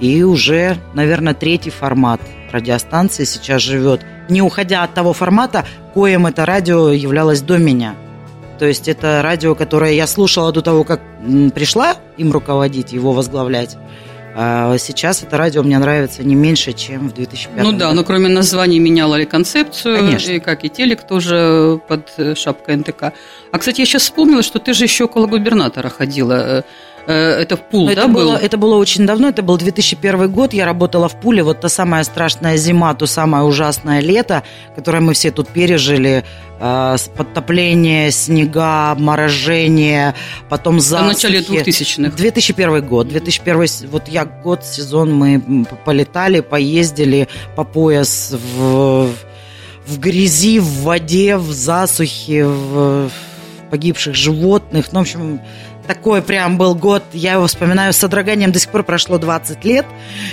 И 0.00 0.22
уже, 0.24 0.76
наверное, 0.94 1.34
третий 1.34 1.70
формат 1.70 2.20
радиостанции 2.50 3.24
сейчас 3.24 3.62
живет, 3.62 4.04
не 4.28 4.42
уходя 4.42 4.82
от 4.82 4.94
того 4.94 5.12
формата, 5.12 5.64
коим 5.94 6.26
это 6.26 6.44
радио 6.46 6.90
являлось 6.90 7.40
до 7.40 7.58
меня. 7.58 7.94
То 8.58 8.66
есть 8.66 8.88
это 8.88 9.20
радио, 9.22 9.54
которое 9.54 9.92
я 9.92 10.06
слушала 10.06 10.52
до 10.52 10.62
того, 10.62 10.84
как 10.84 11.00
пришла 11.54 11.96
им 12.16 12.32
руководить, 12.32 12.92
его 12.92 13.12
возглавлять. 13.12 13.76
А 14.34 14.78
сейчас 14.78 15.22
это 15.22 15.36
радио 15.36 15.62
мне 15.62 15.78
нравится 15.78 16.24
не 16.24 16.34
меньше, 16.34 16.72
чем 16.72 17.10
в 17.10 17.12
2005 17.14 17.62
Ну 17.64 17.72
да, 17.72 17.92
но 17.92 18.02
кроме 18.02 18.28
названий 18.28 18.78
меняла 18.78 19.16
ли 19.16 19.26
концепцию, 19.26 19.98
Конечно. 19.98 20.30
и 20.30 20.40
как 20.40 20.64
и 20.64 20.70
телек 20.70 21.06
тоже 21.06 21.80
под 21.86 22.38
шапкой 22.38 22.76
НТК. 22.76 23.12
А, 23.50 23.58
кстати, 23.58 23.80
я 23.80 23.86
сейчас 23.86 24.02
вспомнила, 24.02 24.42
что 24.42 24.58
ты 24.58 24.72
же 24.72 24.84
еще 24.84 25.04
около 25.04 25.26
губернатора 25.26 25.90
ходила. 25.90 26.64
Э, 27.06 27.40
это 27.40 27.56
в 27.56 27.62
Пул, 27.62 27.88
это 27.88 28.02
да, 28.02 28.08
было, 28.08 28.32
был? 28.32 28.34
Это 28.34 28.56
было 28.56 28.76
очень 28.76 29.06
давно, 29.06 29.28
это 29.28 29.42
был 29.42 29.56
2001 29.56 30.30
год, 30.30 30.52
я 30.52 30.64
работала 30.64 31.08
в 31.08 31.20
Пуле, 31.20 31.42
вот 31.42 31.60
та 31.60 31.68
самая 31.68 32.04
страшная 32.04 32.56
зима, 32.56 32.94
то 32.94 33.06
самое 33.06 33.44
ужасное 33.44 34.00
лето, 34.00 34.44
которое 34.76 35.00
мы 35.00 35.14
все 35.14 35.32
тут 35.32 35.48
пережили, 35.48 36.24
э, 36.60 36.96
подтопление, 37.16 38.12
снега, 38.12 38.94
морожение, 38.94 40.14
потом 40.48 40.78
засухи. 40.80 41.04
В 41.04 41.08
начале 41.08 41.40
2000-х. 41.40 42.16
2001 42.16 42.86
год, 42.86 43.08
2001, 43.08 43.90
вот 43.90 44.08
я 44.08 44.24
год, 44.24 44.64
сезон 44.64 45.12
мы 45.12 45.66
полетали, 45.84 46.40
поездили 46.40 47.28
по 47.56 47.64
пояс 47.64 48.32
в, 48.32 49.10
в 49.86 49.98
грязи, 49.98 50.60
в 50.60 50.82
воде, 50.82 51.36
в 51.36 51.50
засухе, 51.50 52.46
в 52.46 53.10
погибших 53.72 54.14
животных, 54.14 54.92
ну, 54.92 54.98
в 54.98 55.02
общем, 55.02 55.40
такой 55.86 56.22
прям 56.22 56.58
был 56.58 56.74
год, 56.74 57.02
я 57.12 57.34
его 57.34 57.46
вспоминаю 57.46 57.92
с 57.92 57.96
содроганием, 57.96 58.52
до 58.52 58.58
сих 58.58 58.70
пор 58.70 58.82
прошло 58.84 59.18
20 59.18 59.64
лет, 59.64 59.86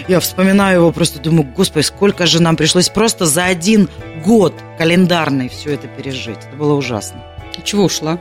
я 0.07 0.19
вспоминаю 0.19 0.79
его, 0.79 0.91
просто 0.91 1.19
думаю, 1.19 1.47
господи, 1.55 1.83
сколько 1.83 2.25
же 2.25 2.41
нам 2.41 2.55
пришлось 2.55 2.89
просто 2.89 3.25
за 3.25 3.45
один 3.45 3.89
год 4.23 4.53
календарный 4.77 5.49
все 5.49 5.73
это 5.73 5.87
пережить. 5.87 6.39
Это 6.47 6.55
было 6.55 6.73
ужасно. 6.73 7.23
Чего 7.63 7.85
ушла? 7.85 8.19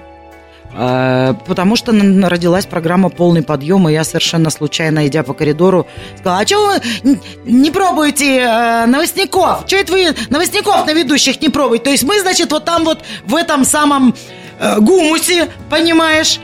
А, 0.75 1.35
потому 1.47 1.77
что 1.77 1.93
родилась 1.93 2.67
программа 2.67 3.09
«Полный 3.09 3.43
подъем», 3.43 3.89
и 3.89 3.93
я 3.93 4.05
совершенно 4.05 4.51
случайно, 4.51 5.07
идя 5.07 5.23
по 5.23 5.33
коридору, 5.33 5.87
сказала, 6.19 6.41
а 6.41 6.47
что 6.47 6.81
вы 7.05 7.21
не 7.45 7.71
пробуете 7.71 8.41
э, 8.41 8.87
новостников? 8.87 9.65
Что 9.67 9.77
это 9.77 9.93
вы 9.93 10.15
новостников 10.29 10.87
на 10.87 10.93
ведущих 10.93 11.41
не 11.41 11.49
пробуете? 11.49 11.85
То 11.85 11.91
есть 11.91 12.05
мы, 12.05 12.21
значит, 12.21 12.53
вот 12.53 12.65
там 12.65 12.85
вот 12.85 13.01
в 13.25 13.35
этом 13.35 13.65
самом 13.65 14.15
э, 14.61 14.79
гумусе, 14.81 15.49
понимаешь, 15.71 16.39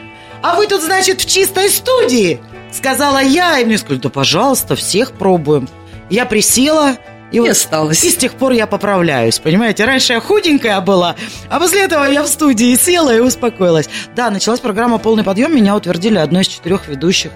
а 0.45 0.57
вы 0.57 0.67
тут, 0.67 0.83
значит, 0.83 1.23
в 1.23 1.27
чистой 1.27 1.71
студии, 1.71 2.39
сказала 2.71 3.23
я. 3.23 3.61
И 3.61 3.65
мне 3.65 3.79
сказали, 3.79 4.01
да, 4.01 4.11
пожалуйста, 4.11 4.77
всех 4.77 5.13
пробуем. 5.13 5.67
Я 6.11 6.27
присела, 6.27 6.99
и, 7.33 7.37
и 7.37 7.41
вот, 7.41 7.49
осталось. 7.49 8.05
И 8.05 8.11
с 8.11 8.17
тех 8.17 8.35
пор 8.35 8.53
я 8.53 8.67
поправляюсь, 8.67 9.39
понимаете? 9.39 9.87
Раньше 9.87 10.13
я 10.13 10.21
худенькая 10.21 10.83
была, 10.83 11.17
а 11.49 11.59
после 11.59 11.85
этого 11.85 12.05
я 12.05 12.23
в 12.23 12.29
студии 12.29 12.77
села 12.77 13.17
и 13.17 13.21
успокоилась. 13.21 13.89
Да, 14.15 14.31
началась 14.31 14.61
программа 14.61 14.99
«Полный 14.99 15.25
подъем», 15.25 15.57
меня 15.57 15.75
утвердили 15.75 16.19
одной 16.19 16.43
из 16.43 16.49
четырех 16.49 16.89
ведущих. 16.89 17.33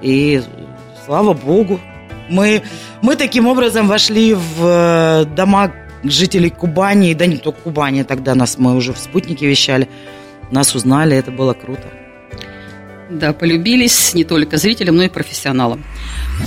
И 0.00 0.42
слава 1.04 1.34
богу, 1.34 1.78
мы, 2.30 2.62
мы 3.02 3.16
таким 3.16 3.46
образом 3.46 3.88
вошли 3.88 4.32
в 4.32 4.64
э, 4.64 5.24
дома 5.26 5.74
жителей 6.02 6.48
Кубани, 6.48 7.12
да 7.12 7.26
не 7.26 7.36
только 7.36 7.60
Кубани, 7.60 8.04
тогда 8.04 8.34
нас 8.34 8.56
мы 8.56 8.74
уже 8.74 8.94
в 8.94 8.98
спутнике 8.98 9.46
вещали, 9.46 9.86
нас 10.50 10.74
узнали, 10.74 11.14
это 11.14 11.30
было 11.30 11.52
круто. 11.52 11.88
Да, 13.10 13.32
полюбились 13.32 14.14
не 14.14 14.24
только 14.24 14.58
зрителям, 14.58 14.96
но 14.96 15.04
и 15.04 15.08
профессионалам. 15.08 15.84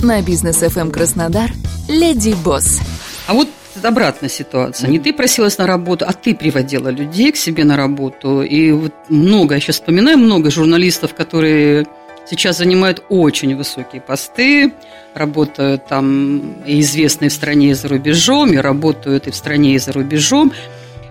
На 0.02 0.22
бизнес 0.22 0.62
FM 0.62 0.90
Краснодар 0.90 1.50
Леди 1.88 2.34
Босс. 2.44 2.80
А 3.26 3.34
вот 3.34 3.48
обратная 3.82 4.28
ситуация. 4.28 4.88
Не 4.88 4.98
ты 4.98 5.12
просилась 5.12 5.58
на 5.58 5.66
работу, 5.66 6.04
а 6.06 6.12
ты 6.12 6.34
приводила 6.34 6.88
людей 6.88 7.32
к 7.32 7.36
себе 7.36 7.64
на 7.64 7.76
работу. 7.76 8.42
И 8.42 8.70
вот 8.70 8.92
много, 9.08 9.54
я 9.54 9.60
сейчас 9.60 9.76
вспоминаю, 9.76 10.18
много 10.18 10.50
журналистов, 10.50 11.14
которые 11.14 11.86
сейчас 12.28 12.58
занимают 12.58 13.02
очень 13.08 13.56
высокие 13.56 14.00
посты, 14.00 14.72
работают 15.14 15.86
там 15.86 16.62
и 16.64 16.80
известные 16.80 17.30
в 17.30 17.32
стране 17.32 17.70
и 17.70 17.74
за 17.74 17.88
рубежом, 17.88 18.52
и 18.52 18.56
работают 18.56 19.26
и 19.26 19.30
в 19.30 19.36
стране 19.36 19.74
и 19.74 19.78
за 19.78 19.92
рубежом. 19.92 20.52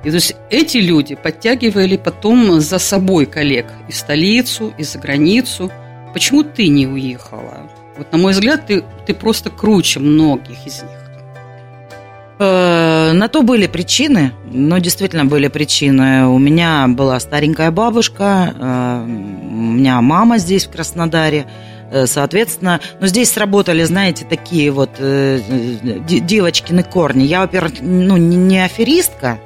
И 0.04 0.10
то 0.10 0.16
есть 0.16 0.36
эти 0.50 0.78
люди 0.78 1.16
подтягивали 1.16 1.98
потом 1.98 2.60
за 2.60 2.80
собой 2.80 3.26
коллег 3.26 3.68
и 3.88 3.92
в 3.92 3.96
столицу, 3.96 4.74
и 4.78 4.84
за 4.84 4.98
границу. 5.00 5.72
Почему 6.14 6.44
ты 6.44 6.68
не 6.68 6.88
уехала? 6.88 7.70
Вот, 7.98 8.12
на 8.12 8.18
мой 8.18 8.34
взгляд, 8.34 8.66
ты, 8.66 8.84
ты 9.06 9.14
просто 9.14 9.50
круче 9.50 10.00
многих 10.00 10.66
из 10.66 10.82
них. 10.82 11.02
Э, 12.44 13.12
на 13.14 13.28
то 13.28 13.44
были 13.44 13.68
причины, 13.68 14.32
но 14.52 14.80
действительно 14.80 15.26
были 15.26 15.48
причины. 15.48 16.26
У 16.26 16.40
меня 16.40 16.88
была 16.88 17.20
старенькая 17.20 17.70
бабушка, 17.70 18.56
э, 18.58 19.04
у 19.06 19.72
меня 19.74 20.02
мама 20.02 20.40
здесь, 20.40 20.66
в 20.66 20.72
Краснодаре. 20.72 21.46
Э, 21.92 22.08
соответственно, 22.08 22.80
но 23.00 23.06
здесь 23.06 23.30
сработали, 23.30 23.84
знаете, 23.84 24.26
такие 24.28 24.72
вот 24.72 24.90
девочкины 24.98 26.82
корни. 26.82 27.24
Я, 27.26 27.42
во-первых, 27.42 27.74
ну, 27.82 28.18
не 28.18 28.66
аферистка, 28.66 29.38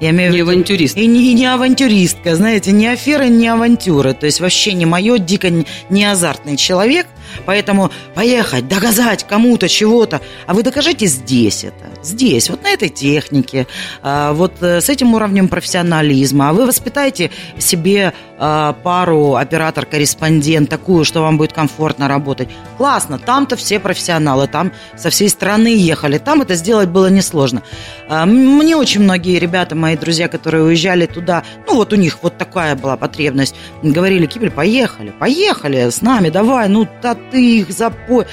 я 0.00 0.10
имею 0.10 0.32
в 0.32 0.34
виду... 0.34 0.44
Не 0.46 0.50
авантюрист. 0.50 0.96
И 0.96 1.06
не, 1.06 1.30
и 1.30 1.34
не 1.34 1.46
авантюристка, 1.46 2.34
знаете, 2.36 2.72
ни 2.72 2.86
аферы, 2.86 3.28
ни 3.28 3.46
авантюры. 3.46 4.14
То 4.14 4.26
есть 4.26 4.40
вообще 4.40 4.72
не 4.72 4.86
мое, 4.86 5.18
дико 5.18 5.50
не 5.90 6.04
азартный 6.04 6.56
человек. 6.56 7.06
Поэтому 7.46 7.90
поехать, 8.14 8.68
доказать 8.68 9.26
кому-то 9.26 9.68
чего-то. 9.68 10.20
А 10.46 10.54
вы 10.54 10.62
докажите 10.62 11.06
здесь 11.06 11.64
это, 11.64 11.90
здесь, 12.02 12.50
вот 12.50 12.62
на 12.62 12.70
этой 12.70 12.88
технике, 12.88 13.66
а, 14.02 14.32
вот 14.32 14.52
э, 14.62 14.80
с 14.80 14.88
этим 14.88 15.14
уровнем 15.14 15.48
профессионализма. 15.48 16.50
А 16.50 16.52
вы 16.52 16.66
воспитаете 16.66 17.30
себе 17.58 18.12
а, 18.42 18.72
пару 18.72 19.34
оператор-корреспондент, 19.34 20.70
такую, 20.70 21.04
что 21.04 21.20
вам 21.20 21.36
будет 21.36 21.52
комфортно 21.52 22.08
работать. 22.08 22.48
Классно, 22.78 23.18
там-то 23.18 23.56
все 23.56 23.78
профессионалы, 23.78 24.46
там 24.46 24.72
со 24.96 25.10
всей 25.10 25.28
страны 25.28 25.68
ехали, 25.68 26.16
там 26.16 26.40
это 26.40 26.54
сделать 26.54 26.88
было 26.88 27.08
несложно. 27.10 27.62
А, 28.08 28.24
мне 28.24 28.76
очень 28.76 29.02
многие 29.02 29.38
ребята, 29.38 29.74
мои 29.74 29.94
друзья, 29.94 30.26
которые 30.28 30.64
уезжали 30.64 31.04
туда, 31.04 31.42
ну 31.66 31.76
вот 31.76 31.92
у 31.92 31.96
них 31.96 32.18
вот 32.22 32.38
такая 32.38 32.76
была 32.76 32.96
потребность, 32.96 33.54
говорили, 33.82 34.24
Кибель, 34.24 34.50
поехали, 34.50 35.10
поехали 35.10 35.90
с 35.90 36.00
нами, 36.00 36.30
давай, 36.30 36.68
ну 36.68 36.88
да, 37.02 37.18
ты 37.30 37.60
их 37.60 37.70
запой. 37.70 38.26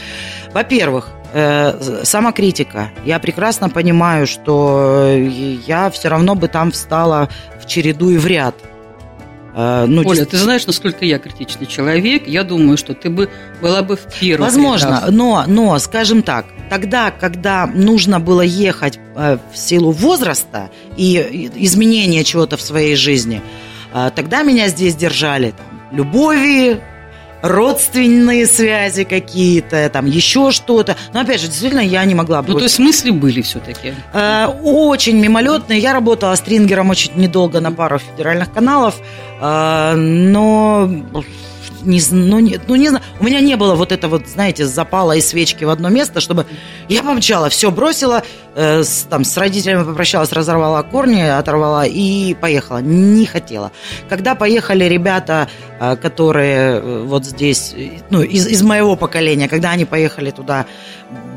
Во-первых, 0.53 1.09
э, 1.33 2.03
самокритика. 2.03 2.91
Я 3.05 3.19
прекрасно 3.19 3.69
понимаю, 3.69 4.27
что 4.27 5.07
я 5.65 5.89
все 5.89 6.09
равно 6.09 6.35
бы 6.35 6.47
там 6.47 6.71
встала 6.71 7.29
в 7.61 7.65
череду 7.65 8.09
и 8.09 8.17
в 8.17 8.25
ряд. 8.25 8.55
Э, 9.57 9.85
ну, 9.87 10.03
Оля, 10.05 10.23
ты 10.25 10.37
знаешь, 10.37 10.67
насколько 10.67 11.03
я 11.03 11.17
критичный 11.17 11.65
человек. 11.65 12.27
Я 12.27 12.43
думаю, 12.43 12.77
что 12.77 12.93
ты 12.93 13.09
бы 13.09 13.27
была 13.59 13.81
бы 13.81 13.97
в 13.97 14.05
первом. 14.19 14.45
Возможно, 14.45 15.05
но, 15.09 15.45
но, 15.47 15.79
скажем 15.79 16.21
так, 16.21 16.45
тогда, 16.69 17.09
когда 17.09 17.65
нужно 17.65 18.19
было 18.19 18.41
ехать 18.41 18.99
э, 19.15 19.39
в 19.51 19.57
силу 19.57 19.91
возраста 19.91 20.69
и 20.95 21.49
изменения 21.55 22.23
чего-то 22.23 22.55
в 22.55 22.61
своей 22.61 22.95
жизни, 22.95 23.41
э, 23.95 24.11
тогда 24.15 24.43
меня 24.43 24.67
здесь 24.67 24.95
держали 24.95 25.51
там, 25.51 25.81
любови, 25.91 26.79
родственные 27.41 28.47
связи 28.47 29.03
какие-то, 29.03 29.89
там 29.89 30.05
еще 30.05 30.51
что-то. 30.51 30.95
Но 31.13 31.21
опять 31.21 31.41
же, 31.41 31.47
действительно, 31.47 31.81
я 31.81 32.03
не 32.05 32.15
могла 32.15 32.41
бы. 32.41 32.53
Ну, 32.53 32.57
то 32.57 32.63
есть 32.63 32.79
мысли 32.79 33.11
были 33.11 33.41
все-таки? 33.41 33.93
Э, 34.13 34.47
очень 34.63 35.17
мимолетные. 35.17 35.79
Я 35.79 35.93
работала 35.93 36.35
стрингером 36.35 36.89
очень 36.89 37.11
недолго 37.15 37.59
на 37.61 37.71
пару 37.71 37.99
федеральных 37.99 38.51
каналов, 38.51 38.95
э, 39.39 39.93
но 39.95 40.89
не, 41.87 42.01
ну, 42.11 42.39
не, 42.39 42.59
ну, 42.67 42.75
не 42.75 42.89
знаю, 42.89 43.03
у 43.19 43.23
меня 43.23 43.39
не 43.39 43.55
было 43.55 43.75
вот 43.75 43.91
этого, 43.91 44.17
вот, 44.17 44.27
знаете, 44.27 44.65
запала 44.65 45.13
и 45.13 45.21
свечки 45.21 45.63
в 45.63 45.69
одно 45.69 45.89
место, 45.89 46.21
чтобы 46.21 46.45
я 46.89 47.01
помчала, 47.01 47.49
все 47.49 47.71
бросила, 47.71 48.23
э, 48.55 48.83
с, 48.83 49.07
там, 49.09 49.23
с 49.23 49.35
родителями 49.37 49.83
попрощалась, 49.83 50.31
разорвала 50.31 50.83
корни, 50.83 51.21
оторвала 51.21 51.85
и 51.85 52.33
поехала. 52.35 52.79
Не 52.79 53.25
хотела. 53.25 53.71
Когда 54.09 54.35
поехали 54.35 54.85
ребята, 54.85 55.49
э, 55.79 55.95
которые 55.95 56.79
э, 56.79 57.03
вот 57.05 57.25
здесь, 57.25 57.73
ну, 58.09 58.21
из, 58.21 58.47
из 58.47 58.61
моего 58.61 58.95
поколения, 58.95 59.47
когда 59.47 59.71
они 59.71 59.85
поехали 59.85 60.31
туда 60.31 60.65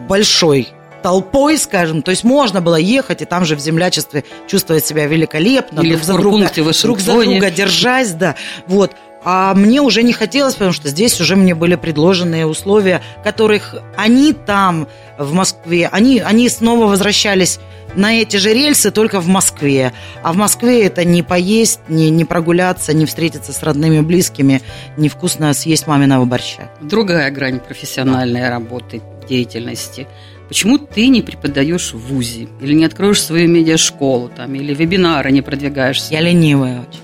большой 0.08 0.68
толпой, 1.02 1.58
скажем, 1.58 2.02
то 2.02 2.10
есть 2.10 2.24
можно 2.24 2.60
было 2.60 2.76
ехать 2.76 3.22
и 3.22 3.24
там 3.24 3.44
же 3.44 3.56
в 3.56 3.60
землячестве 3.60 4.24
чувствовать 4.46 4.84
себя 4.84 5.06
великолепно, 5.06 5.80
Или 5.80 5.92
друг 5.92 6.04
за 6.04 6.12
друга, 6.14 6.50
друг 6.82 7.00
за 7.00 7.12
друга 7.12 7.50
держась, 7.50 8.10
да, 8.10 8.36
вот. 8.66 8.92
А 9.22 9.54
мне 9.54 9.82
уже 9.82 10.02
не 10.02 10.12
хотелось, 10.12 10.54
потому 10.54 10.72
что 10.72 10.88
здесь 10.88 11.20
уже 11.20 11.36
мне 11.36 11.54
были 11.54 11.74
предложенные 11.74 12.46
условия, 12.46 13.02
которых 13.22 13.74
они 13.96 14.32
там, 14.32 14.88
в 15.18 15.32
Москве, 15.34 15.88
они, 15.92 16.20
они 16.20 16.48
снова 16.48 16.86
возвращались 16.86 17.60
на 17.94 18.14
эти 18.14 18.36
же 18.36 18.54
рельсы, 18.54 18.90
только 18.90 19.20
в 19.20 19.26
Москве. 19.26 19.92
А 20.22 20.32
в 20.32 20.36
Москве 20.36 20.84
это 20.84 21.04
не 21.04 21.22
поесть, 21.22 21.80
не, 21.88 22.08
не 22.10 22.24
прогуляться, 22.24 22.94
не 22.94 23.04
встретиться 23.04 23.52
с 23.52 23.62
родными, 23.62 24.00
близкими, 24.00 24.62
не 24.96 25.08
вкусно 25.08 25.52
съесть 25.54 25.86
маминого 25.86 26.24
борща. 26.24 26.70
Другая 26.80 27.30
грань 27.30 27.60
профессиональной 27.60 28.48
работы, 28.48 29.02
деятельности. 29.28 30.06
Почему 30.48 30.78
ты 30.78 31.08
не 31.08 31.22
преподаешь 31.22 31.92
в 31.92 31.98
ВУЗе? 31.98 32.48
Или 32.60 32.74
не 32.74 32.84
откроешь 32.84 33.22
свою 33.22 33.48
медиашколу 33.48 34.28
там, 34.28 34.54
или 34.54 34.74
вебинары 34.74 35.30
не 35.30 35.42
продвигаешься? 35.42 36.12
Я 36.12 36.20
ленивая 36.20 36.80
очень. 36.80 36.99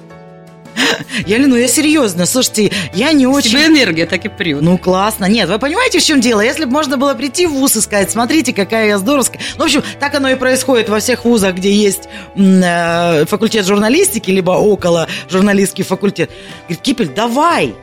Я, 1.27 1.39
ну, 1.39 1.57
я 1.57 1.69
серьезно, 1.69 2.27
слушайте, 2.27 2.73
я 2.95 3.13
не 3.13 3.27
очень... 3.27 3.51
Тебе 3.51 3.67
энергия 3.67 4.07
так 4.07 4.25
и 4.25 4.29
прет. 4.29 4.61
Ну, 4.61 4.79
классно. 4.79 5.27
Нет, 5.27 5.49
вы 5.49 5.59
понимаете, 5.59 5.99
в 5.99 6.05
чем 6.05 6.21
дело? 6.21 6.41
Если 6.41 6.65
бы 6.65 6.71
можно 6.71 6.97
было 6.97 7.15
прийти 7.15 7.47
в 7.47 7.53
вуз 7.53 7.77
и 7.77 7.81
сказать, 7.81 8.11
смотрите, 8.11 8.53
какая 8.53 8.89
я 8.89 8.99
здоровская. 8.99 9.41
Ну, 9.57 9.63
в 9.63 9.67
общем, 9.67 9.83
так 9.99 10.15
оно 10.15 10.29
и 10.31 10.35
происходит 10.35 10.89
во 10.89 11.01
всех 11.01 11.25
вузах, 11.25 11.55
где 11.57 11.73
есть 11.73 12.09
э, 12.37 13.25
факультет 13.27 13.67
журналистики, 13.67 14.31
либо 14.31 14.53
около 14.53 15.09
журналистский 15.31 15.85
факультет. 15.85 16.31
Говорит, 16.65 16.83
Кипель, 16.83 17.09
давай, 17.09 17.75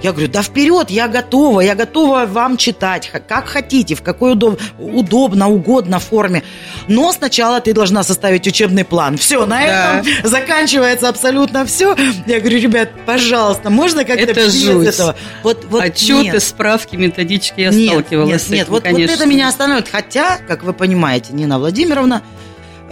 я 0.00 0.12
говорю, 0.12 0.28
да 0.28 0.42
вперед, 0.42 0.90
я 0.90 1.06
готова, 1.06 1.60
я 1.60 1.74
готова 1.74 2.26
вам 2.26 2.56
читать, 2.56 3.10
как 3.28 3.46
хотите, 3.46 3.94
в 3.94 4.02
какой 4.02 4.32
удоб, 4.32 4.60
удобно, 4.78 5.48
угодно 5.48 6.00
форме. 6.00 6.42
Но 6.88 7.12
сначала 7.12 7.60
ты 7.60 7.72
должна 7.72 8.02
составить 8.02 8.46
учебный 8.46 8.84
план. 8.84 9.16
Все, 9.16 9.46
на 9.46 9.58
да. 9.60 10.00
этом 10.00 10.28
заканчивается 10.28 11.08
абсолютно 11.08 11.64
все. 11.66 11.94
Я 12.26 12.40
говорю, 12.40 12.58
ребят, 12.58 12.90
пожалуйста, 13.06 13.70
можно 13.70 14.04
как-то 14.04 14.22
это 14.22 14.34
без 14.34 14.54
жуть. 14.54 14.88
этого? 14.88 15.14
Вот, 15.42 15.64
вот 15.68 15.82
Отчеты, 15.82 16.22
нет. 16.22 16.42
справки, 16.42 16.96
методички 16.96 17.60
я 17.60 17.70
нет, 17.70 17.90
сталкивалась 17.90 18.30
нет, 18.30 18.40
с 18.40 18.46
этим, 18.46 18.56
Нет, 18.56 18.68
вот, 18.68 18.86
вот 18.86 19.00
это 19.00 19.26
меня 19.26 19.48
останавливает. 19.48 19.88
Хотя, 19.90 20.38
как 20.48 20.64
вы 20.64 20.72
понимаете, 20.72 21.32
Нина 21.32 21.58
Владимировна, 21.58 22.22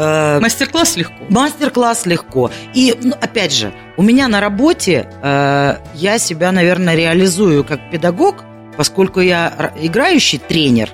Э, 0.00 0.40
Мастер-класс 0.40 0.96
легко. 0.96 1.14
Мастер-класс 1.28 2.06
легко. 2.06 2.50
И, 2.72 2.96
ну, 3.02 3.14
опять 3.20 3.52
же, 3.52 3.72
у 3.98 4.02
меня 4.02 4.28
на 4.28 4.40
работе 4.40 5.10
э, 5.22 5.76
я 5.94 6.18
себя, 6.18 6.52
наверное, 6.52 6.94
реализую 6.94 7.64
как 7.64 7.90
педагог, 7.90 8.44
поскольку 8.78 9.20
я 9.20 9.72
играющий 9.78 10.38
тренер, 10.38 10.88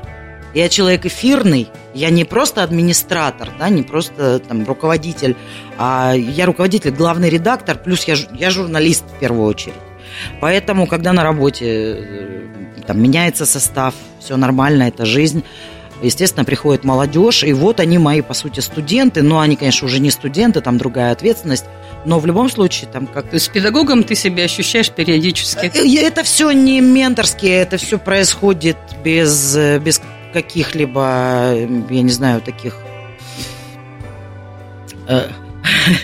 я 0.55 0.69
человек 0.69 1.07
эфирный, 1.07 1.69
я 1.95 2.11
не 2.11 2.25
просто 2.25 2.65
администратор, 2.65 3.51
да, 3.59 3.69
не 3.69 3.85
просто 3.85 4.41
там 4.41 4.65
руководитель, 4.67 5.37
а 5.79 6.15
я 6.17 6.47
руководитель, 6.47 6.91
главный 6.91 7.31
редактор, 7.31 7.79
плюс 7.79 8.05
я, 8.05 8.17
я 8.33 8.51
журналист 8.51 9.05
в 9.05 9.21
первую 9.21 9.47
очередь. 9.47 9.75
Поэтому, 10.41 10.89
когда 10.89 11.13
на 11.13 11.23
работе 11.23 11.67
э, 11.67 12.47
там 12.85 13.01
меняется 13.01 13.47
состав, 13.47 13.95
все 14.19 14.37
нормально, 14.37 14.85
это 14.85 15.07
жизнь, 15.07 15.45
Естественно, 16.03 16.45
приходит 16.45 16.85
молодежь, 16.85 17.43
и 17.43 17.53
вот 17.53 17.81
они 17.81 17.99
мои, 17.99 18.21
по 18.21 18.35
сути, 18.35 18.61
студенты, 18.61 19.23
но 19.23 19.41
они, 19.41 19.57
конечно, 19.57 19.87
уже 19.87 19.99
не 19.99 20.11
студенты, 20.11 20.61
там 20.61 20.77
другая 20.77 21.13
ответственность, 21.13 21.65
но 22.05 22.19
в 22.19 22.27
любом 22.27 22.51
случае 22.51 22.89
там 22.91 23.07
как... 23.07 23.29
То 23.29 23.35
есть 23.35 23.51
педагогом 23.51 24.05
ты 24.05 24.15
себя 24.15 24.45
ощущаешь 24.45 24.91
периодически? 24.91 25.71
Э, 25.75 26.07
это 26.07 26.23
все 26.23 26.51
не 26.51 26.81
менторские, 26.81 27.57
это 27.57 27.79
все 27.79 27.99
происходит 27.99 28.77
без, 29.03 29.57
э, 29.57 29.79
без 29.79 30.03
каких-либо, 30.33 31.55
я 31.91 32.03
не 32.03 32.13
знаю, 32.13 32.43
таких... 32.43 32.77
Э, 35.09 35.29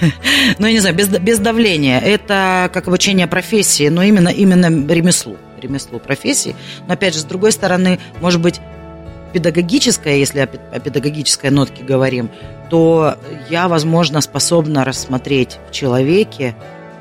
ну, 0.58 0.66
я 0.66 0.72
не 0.72 0.80
знаю, 0.80 0.96
без, 0.96 1.08
без 1.08 1.38
давления. 1.38 2.00
Это 2.00 2.70
как 2.72 2.88
обучение 2.88 3.26
профессии, 3.26 3.88
но 3.88 4.02
именно, 4.02 4.30
именно 4.30 4.66
ремеслу 4.66 5.37
ремеслу 5.62 6.00
профессии. 6.00 6.56
Но 6.88 6.94
опять 6.94 7.14
же, 7.14 7.20
с 7.20 7.25
другой 7.25 7.52
стороны, 7.52 8.00
может 8.20 8.40
быть, 8.40 8.61
педагогическое, 9.32 10.16
если 10.16 10.40
о 10.40 10.80
педагогической 10.80 11.50
нотке 11.50 11.82
говорим, 11.82 12.30
то 12.70 13.16
я, 13.50 13.68
возможно, 13.68 14.20
способна 14.20 14.84
рассмотреть 14.84 15.58
в 15.68 15.72
человеке 15.72 16.54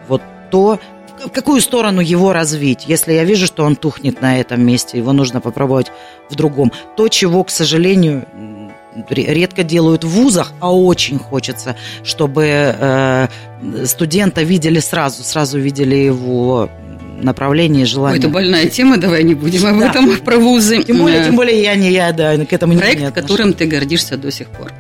вот 0.07 0.21
то, 0.49 0.79
в 1.25 1.29
какую 1.29 1.61
сторону 1.61 2.01
его 2.01 2.33
развить. 2.33 2.85
Если 2.87 3.13
я 3.13 3.23
вижу, 3.23 3.45
что 3.45 3.63
он 3.63 3.75
тухнет 3.75 4.21
на 4.21 4.39
этом 4.39 4.61
месте, 4.61 4.97
его 4.97 5.13
нужно 5.13 5.39
попробовать 5.39 5.91
в 6.29 6.35
другом. 6.35 6.71
То, 6.97 7.07
чего, 7.07 7.43
к 7.43 7.51
сожалению, 7.51 8.25
редко 9.09 9.63
делают 9.63 10.03
в 10.03 10.09
вузах, 10.09 10.51
а 10.59 10.75
очень 10.75 11.17
хочется, 11.19 11.75
чтобы 12.03 12.45
э, 12.45 13.27
студента 13.85 14.43
видели 14.43 14.79
сразу, 14.79 15.23
сразу 15.23 15.59
видели 15.59 15.95
его 15.95 16.69
направлении 17.23 17.83
желания. 17.83 18.15
Ой, 18.15 18.19
это 18.19 18.29
больная 18.29 18.67
тема, 18.67 18.97
давай 18.97 19.23
не 19.23 19.33
будем 19.33 19.65
об 19.65 19.79
да. 19.79 19.89
этом, 19.89 20.17
про 20.17 20.37
вузы. 20.37 20.83
Тем 20.83 20.99
более, 20.99 21.23
тем 21.25 21.35
более 21.35 21.61
я 21.61 21.75
не 21.75 21.91
я, 21.91 22.11
да, 22.11 22.37
к 22.45 22.53
этому 22.53 22.77
Проект, 22.77 23.01
не 23.01 23.11
которым 23.11 23.53
ты 23.53 23.65
гордишься 23.65 24.17
до 24.17 24.31
сих 24.31 24.47
пор. 24.47 24.71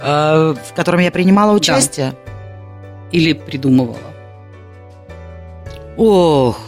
А, 0.00 0.54
в 0.54 0.74
котором 0.74 1.00
я 1.00 1.10
принимала 1.10 1.52
участие? 1.52 2.10
Да. 2.10 2.16
Или 3.12 3.32
придумывала? 3.32 3.98
Ох, 5.96 6.60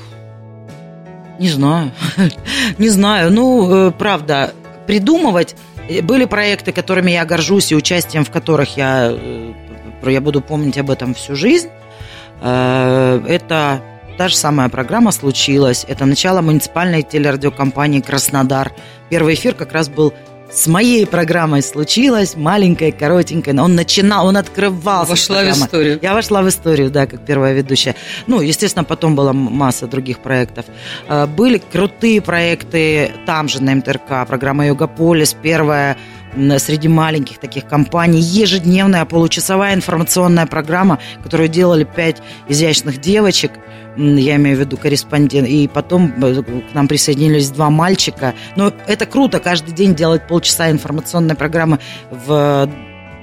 не 1.39 1.49
знаю. 1.49 1.93
не 2.79 2.89
знаю. 2.89 3.33
Ну, 3.33 3.89
э, 3.89 3.91
правда, 3.93 4.53
придумывать... 4.87 5.57
Э, 5.89 6.01
были 6.03 6.25
проекты, 6.25 6.73
которыми 6.73 7.11
я 7.11 7.25
горжусь, 7.25 7.73
и 7.73 7.77
участием 7.77 8.25
в 8.25 8.31
которых 8.31 8.77
я, 8.77 9.11
э, 9.11 9.53
я 10.05 10.21
буду 10.21 10.41
помнить 10.41 10.79
об 10.79 10.91
этом 10.91 11.15
всю 11.15 11.35
жизнь. 11.35 11.69
Это 12.43 13.81
Та 14.17 14.29
же 14.29 14.37
самая 14.37 14.69
программа 14.69 15.13
случилась. 15.13 15.85
Это 15.87 16.07
начало 16.07 16.41
муниципальной 16.41 17.03
телерадиокомпании 17.03 18.01
«Краснодар». 18.01 18.73
Первый 19.11 19.35
эфир 19.35 19.55
как 19.55 19.73
раз 19.73 19.89
был 19.89 20.15
с 20.51 20.67
моей 20.69 21.07
программой 21.07 21.63
случилось, 21.63 22.37
маленькая, 22.37 22.93
коротенькая, 22.93 23.55
он 23.61 23.75
начинал, 23.75 24.29
он 24.29 24.37
открывался. 24.37 25.11
Вошла 25.11 25.43
в 25.43 25.51
историю. 25.51 25.99
Я 26.01 26.15
вошла 26.15 26.43
в 26.43 26.49
историю, 26.49 26.91
да, 26.91 27.07
как 27.07 27.27
первая 27.27 27.53
ведущая. 27.53 27.97
Ну, 28.27 28.41
естественно, 28.41 28.85
потом 28.85 29.17
была 29.17 29.33
масса 29.33 29.87
других 29.87 30.21
проектов. 30.21 30.67
А, 31.09 31.27
были 31.27 31.59
крутые 31.59 32.21
проекты 32.23 33.13
там 33.27 33.49
же 33.49 33.63
на 33.63 33.75
МТРК, 33.75 34.27
программа 34.27 34.67
«Югополис», 34.69 35.35
первая 35.35 35.99
среди 36.59 36.89
маленьких 36.89 37.39
таких 37.39 37.67
компаний, 37.67 38.21
ежедневная 38.21 39.05
получасовая 39.05 39.75
информационная 39.75 40.47
программа, 40.47 40.99
которую 41.23 41.49
делали 41.49 41.85
пять 41.85 42.23
изящных 42.49 43.01
девочек– 43.01 43.53
я 43.97 44.37
имею 44.37 44.57
в 44.57 44.61
виду 44.61 44.77
корреспондент, 44.77 45.49
и 45.49 45.69
потом 45.69 46.13
э, 46.23 46.43
к 46.43 46.75
нам 46.75 46.89
присоединились 46.89 47.51
два 47.51 47.71
мальчика. 47.71 48.35
Но 48.55 48.73
это 48.87 49.07
круто, 49.07 49.41
каждый 49.41 49.73
день 49.73 49.95
делать 49.95 50.27
полчаса 50.27 50.71
информационной 50.71 51.35
программы 51.35 51.79
в 52.11 52.69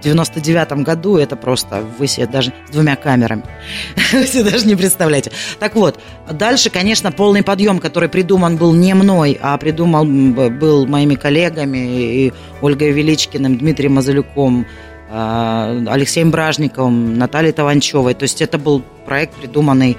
99 0.04 0.84
году 0.84 1.18
это 1.18 1.36
просто 1.36 1.84
вы 1.98 2.08
себе 2.08 2.28
даже 2.28 2.54
с 2.68 2.72
двумя 2.72 2.96
камерами. 2.96 3.44
Вы 4.14 4.26
себе 4.28 4.44
даже 4.44 4.66
не 4.68 4.76
представляете. 4.76 5.32
Так 5.60 5.76
вот, 5.76 6.00
дальше, 6.30 6.70
конечно, 6.70 7.12
полный 7.12 7.44
подъем, 7.44 7.80
который 7.80 8.10
придуман 8.10 8.58
был 8.58 8.74
не 8.74 8.94
мной, 8.94 9.40
а 9.42 9.58
придуман 9.58 10.34
был 10.34 10.86
моими 10.86 11.16
коллегами 11.16 11.78
и 11.78 12.34
Ольгой 12.62 12.92
Величкиным, 12.92 13.58
Дмитрием 13.58 13.94
Мазалюком, 13.94 14.66
э, 15.10 15.86
Алексеем 15.90 16.32
Бражниковым, 16.32 17.18
Натальей 17.18 17.54
Таванчевой. 17.54 18.14
То 18.14 18.24
есть 18.24 18.42
это 18.42 18.58
был 18.58 18.84
проект, 19.06 19.36
придуманный 19.36 19.98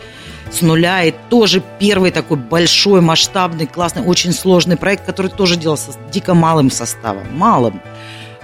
с 0.50 0.62
нуля. 0.62 1.04
И 1.04 1.12
тоже 1.30 1.62
первый 1.78 2.10
такой 2.10 2.36
большой, 2.36 3.00
масштабный, 3.00 3.66
классный, 3.66 4.02
очень 4.02 4.32
сложный 4.32 4.76
проект, 4.76 5.04
который 5.04 5.30
тоже 5.30 5.56
делался 5.56 5.92
с 5.92 5.98
дико 6.10 6.34
малым 6.34 6.70
составом. 6.70 7.26
Малым. 7.36 7.80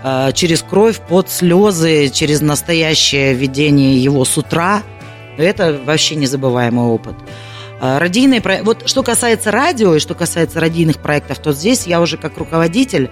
А, 0.03 0.33
через 0.33 0.63
кровь, 0.63 0.99
под 1.01 1.29
слезы, 1.31 2.09
через 2.09 2.41
настоящее 2.41 3.35
ведение 3.35 4.03
его 4.03 4.25
с 4.25 4.37
утра. 4.39 4.83
Это 5.37 5.79
вообще 5.85 6.17
незабываемый 6.17 6.87
опыт. 6.87 7.15
А, 7.81 7.99
радийные 7.99 8.41
проекты. 8.41 8.67
Вот 8.67 8.89
что 8.89 9.03
касается 9.03 9.51
радио 9.51 9.95
и 9.95 10.01
что 10.01 10.15
касается 10.15 10.61
радийных 10.61 10.99
проектов, 10.99 11.39
то 11.39 11.53
здесь 11.53 11.87
я 11.87 12.01
уже 12.01 12.17
как 12.17 12.39
руководитель 12.39 13.11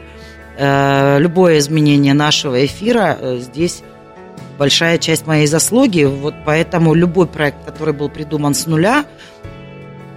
э, 0.56 1.18
любое 1.20 1.58
изменение 1.58 2.14
нашего 2.14 2.64
эфира 2.64 3.16
э, 3.18 3.38
здесь 3.38 3.82
большая 4.58 4.98
часть 4.98 5.26
моей 5.26 5.46
заслуги. 5.46 6.04
Вот 6.04 6.34
поэтому 6.44 6.94
любой 6.94 7.26
проект, 7.26 7.64
который 7.64 7.94
был 7.94 8.08
придуман 8.08 8.54
с 8.54 8.66
нуля, 8.66 9.04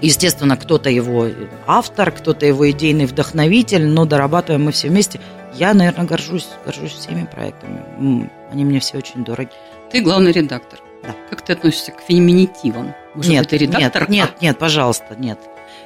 естественно, 0.01 0.57
кто-то 0.57 0.89
его 0.89 1.27
автор, 1.67 2.11
кто-то 2.11 2.45
его 2.45 2.69
идейный 2.71 3.05
вдохновитель, 3.05 3.85
но 3.87 4.05
дорабатываем 4.05 4.65
мы 4.65 4.71
все 4.71 4.89
вместе. 4.89 5.19
Я, 5.53 5.73
наверное, 5.73 6.05
горжусь, 6.05 6.47
горжусь 6.65 6.93
всеми 6.93 7.25
проектами. 7.25 8.29
Они 8.51 8.65
мне 8.65 8.79
все 8.79 8.97
очень 8.97 9.23
дороги. 9.23 9.49
Ты 9.91 10.01
главный 10.01 10.31
редактор. 10.31 10.79
Да. 11.03 11.15
Как 11.29 11.41
ты 11.41 11.53
относишься 11.53 11.91
к 11.91 12.01
феминитивам? 12.01 12.93
Может 13.15 13.31
нет, 13.31 13.49
ты 13.49 13.57
редактор? 13.57 14.09
Нет, 14.09 14.29
нет, 14.29 14.41
нет, 14.41 14.57
пожалуйста, 14.59 15.15
нет. 15.17 15.39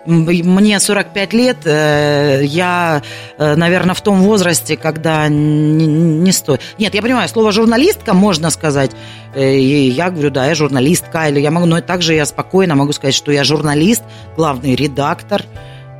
Мне 0.05 0.79
45 0.79 1.33
лет, 1.33 1.57
э, 1.65 2.41
я, 2.43 3.01
э, 3.37 3.55
наверное, 3.55 3.95
в 3.95 4.01
том 4.01 4.21
возрасте, 4.21 4.77
когда 4.77 5.27
не, 5.27 5.87
не 5.87 6.31
стоит. 6.31 6.61
Нет, 6.77 6.93
я 6.93 7.01
понимаю, 7.01 7.27
слово 7.27 7.51
журналистка 7.51 8.13
можно 8.13 8.51
сказать. 8.51 8.91
Э, 9.33 9.55
и 9.55 9.89
я 9.89 10.11
говорю, 10.11 10.29
да, 10.29 10.45
я 10.45 10.53
журналистка, 10.53 11.29
или 11.29 11.39
я 11.39 11.49
могу, 11.49 11.65
но 11.65 11.81
также 11.81 12.13
я 12.13 12.25
спокойно 12.25 12.75
могу 12.75 12.93
сказать, 12.93 13.15
что 13.15 13.31
я 13.31 13.43
журналист, 13.43 14.03
главный 14.35 14.75
редактор, 14.75 15.43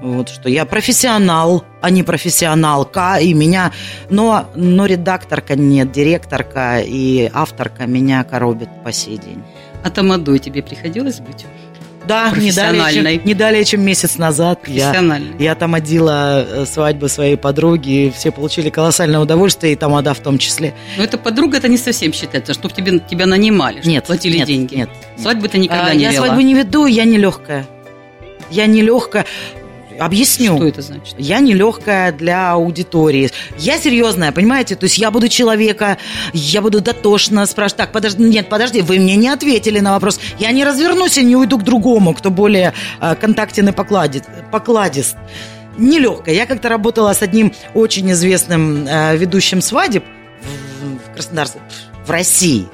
Вот 0.02 0.30
что 0.30 0.50
я 0.50 0.66
профессионал, 0.66 1.64
а 1.82 1.90
не 1.90 2.04
профессионалка, 2.04 3.18
и 3.20 3.34
меня, 3.34 3.72
но, 4.10 4.50
но 4.56 4.86
редакторка 4.86 5.56
нет, 5.56 5.92
директорка 5.92 6.80
и 6.80 7.30
авторка 7.34 7.86
меня 7.86 8.24
коробит 8.24 8.70
по 8.84 8.92
сей 8.92 9.18
день. 9.18 9.42
А 9.84 9.90
тамадой 9.90 10.40
тебе 10.40 10.62
приходилось 10.62 11.20
быть? 11.20 11.46
Да, 12.08 12.32
не 12.36 12.52
далее, 12.52 12.84
чем, 12.94 13.26
не 13.26 13.34
далее, 13.34 13.66
чем 13.66 13.82
месяц 13.82 14.18
назад 14.18 14.68
я, 14.68 15.20
я 15.40 15.56
там 15.56 15.74
одела 15.74 16.46
э, 16.48 16.66
свадьбу 16.66 17.08
своей 17.08 17.36
подруги, 17.36 18.08
и 18.08 18.12
все 18.12 18.32
получили 18.32 18.70
колоссальное 18.70 19.20
удовольствие, 19.20 19.74
и 19.74 19.76
тамада 19.76 20.14
в 20.14 20.20
том 20.20 20.38
числе. 20.38 20.76
Но 20.98 21.04
эта 21.04 21.18
подруга, 21.18 21.58
это 21.58 21.68
не 21.68 21.78
совсем 21.78 22.14
считается, 22.14 22.54
чтобы 22.54 22.76
тебе, 22.76 23.00
тебя 23.00 23.26
нанимали, 23.26 23.82
нет, 23.84 24.06
платили 24.06 24.38
нет, 24.38 24.48
деньги. 24.48 24.76
Нет. 24.76 24.90
Свадьбы 25.18 25.48
ты 25.48 25.58
никогда 25.58 25.88
а, 25.88 25.96
не 25.96 26.04
я 26.04 26.12
вела. 26.12 26.26
Я 26.26 26.28
свадьбу 26.28 26.46
не 26.46 26.54
веду, 26.54 26.86
я 26.86 27.06
не 27.06 27.18
легкая. 27.18 27.66
Я 28.52 28.68
не 28.68 28.82
легкая. 28.82 29.26
Объясню. 30.00 30.58
Что 30.58 30.68
это 30.68 30.82
значит? 30.82 31.16
Я 31.18 31.40
нелегкая 31.40 32.12
для 32.12 32.52
аудитории. 32.52 33.32
Я 33.58 33.78
серьезная, 33.78 34.32
понимаете? 34.32 34.76
То 34.76 34.86
есть 34.86 34.98
я 34.98 35.12
буду 35.12 35.28
человека, 35.28 35.98
я 36.34 36.62
буду 36.62 36.82
дотошно 36.82 37.46
спрашивать. 37.46 37.78
Так, 37.78 37.92
подожди, 37.92 38.24
нет, 38.24 38.50
подожди, 38.50 38.82
вы 38.82 39.00
мне 39.00 39.16
не 39.16 39.30
ответили 39.30 39.80
на 39.80 39.94
вопрос. 39.94 40.20
Я 40.40 40.52
не 40.52 40.64
развернусь 40.64 41.18
и 41.18 41.24
не 41.24 41.36
уйду 41.36 41.58
к 41.58 41.64
другому, 41.64 42.14
кто 42.14 42.30
более 42.30 42.74
э, 43.00 43.16
контактен 43.16 43.70
и 43.70 43.72
покладит, 43.72 44.24
покладист. 44.52 45.16
Нелегкая. 45.78 46.36
Я 46.36 46.46
как-то 46.46 46.70
работала 46.70 47.14
с 47.14 47.22
одним 47.22 47.54
очень 47.74 48.12
известным 48.12 48.88
э, 48.88 49.18
ведущим 49.18 49.62
свадеб 49.62 50.04
в, 50.82 51.10
в 51.10 51.14
Краснодарстве, 51.14 51.62
в 52.06 52.10
России. 52.10 52.68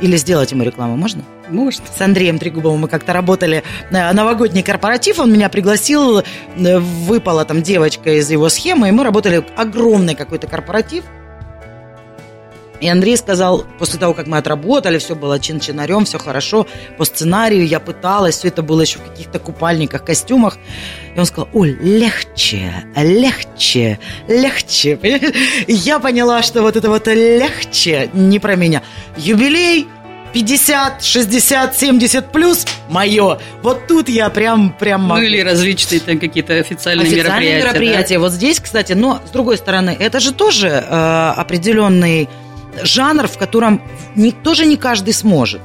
Или 0.00 0.16
сделать 0.16 0.52
ему 0.52 0.62
рекламу 0.62 0.96
можно? 0.96 1.24
Может. 1.48 1.82
С 1.96 2.00
Андреем 2.00 2.38
Трегубовым 2.38 2.80
мы 2.80 2.88
как-то 2.88 3.12
работали 3.12 3.64
на 3.90 4.12
новогодний 4.12 4.62
корпоратив, 4.62 5.18
он 5.18 5.32
меня 5.32 5.48
пригласил, 5.48 6.20
э, 6.20 6.78
выпала 6.78 7.44
там 7.44 7.62
девочка 7.62 8.18
из 8.18 8.30
его 8.30 8.48
схемы, 8.48 8.88
и 8.88 8.92
мы 8.92 9.04
работали 9.04 9.44
огромный 9.56 10.14
какой-то 10.14 10.46
корпоратив. 10.46 11.04
И 12.80 12.88
Андрей 12.88 13.16
сказал, 13.16 13.64
после 13.78 13.98
того, 13.98 14.14
как 14.14 14.28
мы 14.28 14.36
отработали, 14.36 14.98
все 14.98 15.16
было 15.16 15.40
чин-чинарем, 15.40 16.04
все 16.04 16.18
хорошо, 16.18 16.66
по 16.96 17.04
сценарию 17.04 17.66
я 17.66 17.80
пыталась, 17.80 18.36
все 18.36 18.48
это 18.48 18.62
было 18.62 18.82
еще 18.82 19.00
в 19.00 19.02
каких-то 19.02 19.40
купальниках, 19.40 20.04
костюмах. 20.04 20.58
И 21.18 21.20
он 21.20 21.26
сказал, 21.26 21.48
ой, 21.52 21.76
легче, 21.80 22.72
легче, 22.94 23.98
легче. 24.28 24.96
И 25.66 25.72
я 25.72 25.98
поняла, 25.98 26.44
что 26.44 26.62
вот 26.62 26.76
это 26.76 26.88
вот 26.88 27.08
легче 27.08 28.08
не 28.12 28.38
про 28.38 28.54
меня. 28.54 28.84
Юбилей, 29.16 29.88
50, 30.32 31.02
60, 31.02 31.76
70 31.76 32.30
плюс 32.30 32.64
мое. 32.88 33.40
Вот 33.62 33.88
тут 33.88 34.08
я 34.08 34.30
прям, 34.30 34.70
прям 34.70 35.02
могу. 35.02 35.20
Ну 35.20 35.26
или 35.26 35.40
различные 35.40 35.98
там 35.98 36.20
какие-то 36.20 36.54
официальные, 36.54 37.08
официальные 37.08 37.56
мероприятия. 37.56 37.64
мероприятия. 37.64 38.14
Да? 38.14 38.20
Вот 38.20 38.32
здесь, 38.32 38.60
кстати, 38.60 38.92
но 38.92 39.20
с 39.26 39.30
другой 39.30 39.56
стороны, 39.56 39.96
это 39.98 40.20
же 40.20 40.32
тоже 40.32 40.68
э, 40.68 41.32
определенный 41.36 42.28
жанр, 42.80 43.26
в 43.26 43.38
котором 43.38 43.82
не, 44.14 44.30
тоже 44.30 44.66
не 44.66 44.76
каждый 44.76 45.14
сможет. 45.14 45.60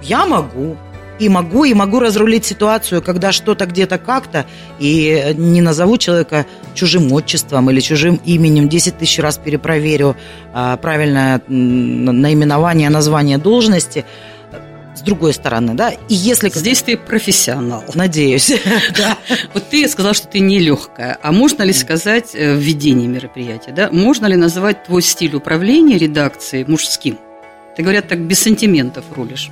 Я 0.00 0.26
могу, 0.26 0.76
и 1.18 1.28
могу, 1.28 1.64
и 1.64 1.74
могу 1.74 2.00
разрулить 2.00 2.44
ситуацию, 2.44 3.02
когда 3.02 3.32
что-то 3.32 3.66
где-то 3.66 3.98
как-то, 3.98 4.46
и 4.78 5.34
не 5.36 5.60
назову 5.60 5.96
человека 5.98 6.46
чужим 6.74 7.12
отчеством 7.12 7.70
или 7.70 7.80
чужим 7.80 8.20
именем, 8.24 8.68
10 8.68 8.98
тысяч 8.98 9.18
раз 9.18 9.38
перепроверю 9.38 10.16
а, 10.52 10.76
правильное 10.76 11.40
наименование, 11.48 12.90
название 12.90 13.38
должности, 13.38 14.04
с 14.94 15.02
другой 15.02 15.34
стороны, 15.34 15.74
да, 15.74 15.90
и 15.90 16.14
если... 16.14 16.48
Здесь 16.48 16.80
ты 16.82 16.96
профессионал. 16.96 17.84
Надеюсь. 17.94 18.52
Да. 18.96 19.18
Вот 19.52 19.68
ты 19.68 19.86
сказал, 19.88 20.14
что 20.14 20.26
ты 20.26 20.40
нелегкая. 20.40 21.18
А 21.22 21.32
можно 21.32 21.62
ли 21.62 21.72
сказать 21.72 22.34
э, 22.34 22.54
в 22.54 22.58
ведении 22.58 23.06
мероприятия, 23.06 23.72
да, 23.72 23.90
можно 23.90 24.26
ли 24.26 24.36
назвать 24.36 24.84
твой 24.84 25.02
стиль 25.02 25.34
управления 25.34 25.98
редакцией 25.98 26.64
мужским? 26.66 27.18
Ты, 27.76 27.82
говорят, 27.82 28.08
так 28.08 28.20
без 28.20 28.38
сантиментов 28.38 29.04
рулишь. 29.14 29.50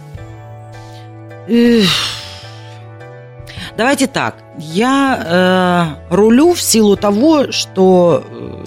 Давайте 3.77 4.07
так. 4.07 4.37
Я 4.59 5.99
э, 6.11 6.15
рулю 6.15 6.53
в 6.55 6.61
силу 6.61 6.97
того, 6.97 7.51
что 7.51 8.25
э, 8.25 8.65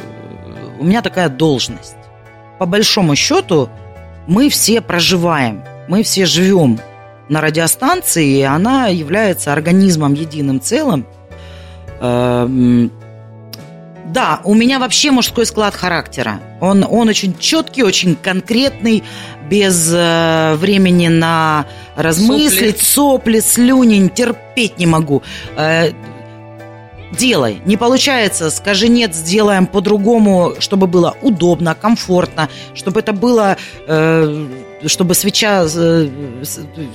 у 0.79 0.83
меня 0.83 1.01
такая 1.01 1.29
должность. 1.29 1.95
По 2.59 2.65
большому 2.65 3.15
счету, 3.15 3.69
мы 4.27 4.49
все 4.49 4.81
проживаем, 4.81 5.63
мы 5.87 6.03
все 6.03 6.25
живем 6.25 6.79
на 7.29 7.39
радиостанции, 7.39 8.39
и 8.39 8.41
она 8.41 8.87
является 8.87 9.53
организмом 9.53 10.13
единым 10.13 10.59
целым. 10.59 11.05
Э, 12.01 12.47
да, 14.07 14.41
у 14.43 14.53
меня 14.53 14.79
вообще 14.79 15.11
мужской 15.11 15.45
склад 15.45 15.75
характера. 15.75 16.39
Он, 16.61 16.85
он 16.89 17.09
очень 17.09 17.37
четкий, 17.37 17.83
очень 17.83 18.15
конкретный, 18.15 19.03
без 19.49 19.91
э, 19.93 20.55
времени 20.55 21.07
на 21.07 21.65
размыслить, 21.95 22.81
сопли, 22.81 23.39
сопли 23.39 23.39
слюнень, 23.39 24.09
терпеть 24.09 24.77
не 24.77 24.85
могу. 24.85 25.23
Э, 25.55 25.91
делай. 27.11 27.61
Не 27.65 27.77
получается, 27.77 28.49
скажи 28.49 28.87
нет, 28.87 29.15
сделаем 29.15 29.67
по-другому, 29.67 30.53
чтобы 30.59 30.87
было 30.87 31.15
удобно, 31.21 31.75
комфортно, 31.75 32.49
чтобы 32.73 32.99
это 33.01 33.13
было, 33.13 33.57
э, 33.87 34.47
чтобы 34.85 35.15
свеча, 35.15 35.65
э, 35.65 36.09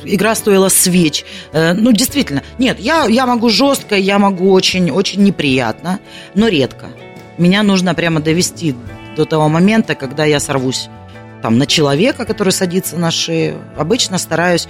игра 0.05 0.35
стоила 0.35 0.69
свеч. 0.69 1.25
Э, 1.53 1.73
ну, 1.73 1.93
действительно, 1.93 2.43
нет, 2.59 2.79
я, 2.79 3.07
я 3.07 3.27
могу 3.27 3.49
жестко, 3.49 3.97
я 3.97 4.19
могу 4.19 4.53
очень, 4.53 4.91
очень 4.91 5.23
неприятно, 5.23 6.01
но 6.35 6.49
редко. 6.49 6.87
Меня 7.39 7.63
нужно 7.63 7.95
прямо 7.95 8.21
довести 8.21 8.75
до 9.17 9.25
того 9.25 9.49
момента, 9.49 9.95
когда 9.95 10.25
я 10.25 10.39
сорвусь 10.41 10.89
там, 11.43 11.59
на 11.59 11.67
человека, 11.67 12.25
который 12.25 12.53
садится 12.53 12.97
на 12.97 13.11
шею. 13.11 13.59
Обычно 13.77 14.19
стараюсь, 14.19 14.69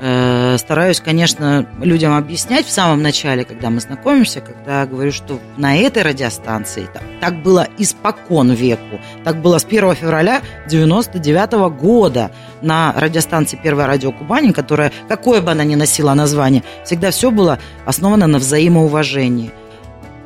стараюсь, 0.00 1.00
конечно, 1.00 1.66
людям 1.82 2.14
объяснять 2.14 2.64
в 2.64 2.70
самом 2.70 3.02
начале, 3.02 3.44
когда 3.44 3.68
мы 3.68 3.80
знакомимся, 3.80 4.40
когда 4.40 4.86
говорю, 4.86 5.12
что 5.12 5.38
на 5.58 5.76
этой 5.76 6.02
радиостанции 6.02 6.88
так, 6.92 7.02
так 7.20 7.42
было 7.42 7.68
испокон 7.76 8.52
веку. 8.52 8.98
Так 9.24 9.42
было 9.42 9.58
с 9.58 9.64
1 9.64 9.94
февраля 9.94 10.40
99 10.68 11.52
-го 11.52 11.70
года 11.70 12.30
на 12.62 12.94
радиостанции 12.96 13.60
«Первое 13.62 13.86
радио 13.86 14.10
Кубани», 14.10 14.52
которая, 14.52 14.90
какое 15.06 15.42
бы 15.42 15.50
она 15.50 15.64
ни 15.64 15.74
носила 15.74 16.14
название, 16.14 16.62
всегда 16.84 17.10
все 17.10 17.30
было 17.30 17.58
основано 17.84 18.26
на 18.26 18.38
взаимоуважении. 18.38 19.50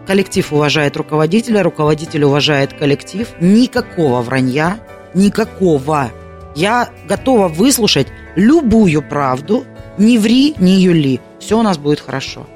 Коллектив 0.06 0.52
уважает 0.52 0.96
руководителя, 0.96 1.62
руководитель 1.62 2.24
уважает 2.24 2.74
коллектив. 2.74 3.28
Никакого 3.40 4.22
вранья, 4.22 4.78
никакого. 5.14 6.10
Я 6.54 6.90
готова 7.08 7.48
выслушать 7.48 8.08
любую 8.36 9.02
правду. 9.02 9.64
Не 9.98 10.18
ври, 10.18 10.54
не 10.58 10.80
юли. 10.80 11.20
Все 11.38 11.58
у 11.58 11.62
нас 11.62 11.78
будет 11.78 12.00
хорошо. 12.00 12.46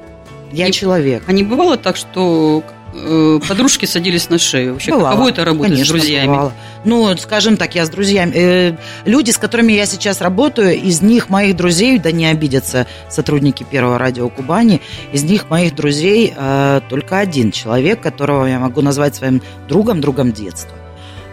Я 0.53 0.69
и, 0.69 0.73
человек. 0.73 1.25
А 1.27 1.33
не 1.33 1.43
бывало 1.43 1.77
так, 1.77 1.97
что 1.97 2.63
э, 2.95 3.41
подружки 3.47 3.85
садились 3.85 4.31
на 4.31 4.39
шею? 4.39 4.73
Вообще, 4.73 4.93
бывало. 4.93 5.11
каково 5.11 5.29
это 5.29 5.45
работать 5.45 5.73
Конечно, 5.73 5.85
с 5.85 6.01
друзьями? 6.01 6.27
Бывало. 6.29 6.53
Ну, 6.85 7.17
скажем 7.17 7.57
так, 7.57 7.75
я 7.75 7.85
с 7.85 7.91
друзьями. 7.91 8.33
Э, 8.35 8.77
люди, 9.05 9.31
с 9.31 9.39
которыми 9.39 9.73
я 9.73 9.87
сейчас 9.87 10.21
работаю, 10.21 10.75
из 10.75 11.03
них 11.03 11.29
моих 11.29 11.57
друзей, 11.57 11.99
да 11.99 12.13
не 12.13 12.27
обидятся 12.27 12.87
сотрудники 13.09 13.65
Первого 13.69 13.99
радио 13.99 14.29
Кубани, 14.29 14.81
из 15.13 15.23
них 15.23 15.51
моих 15.51 15.75
друзей 15.75 16.33
э, 16.35 16.81
только 16.89 17.19
один 17.19 17.53
человек, 17.53 18.01
которого 18.01 18.47
я 18.47 18.59
могу 18.59 18.81
назвать 18.81 19.17
своим 19.17 19.43
другом, 19.69 20.01
другом 20.01 20.33
детства. 20.33 20.73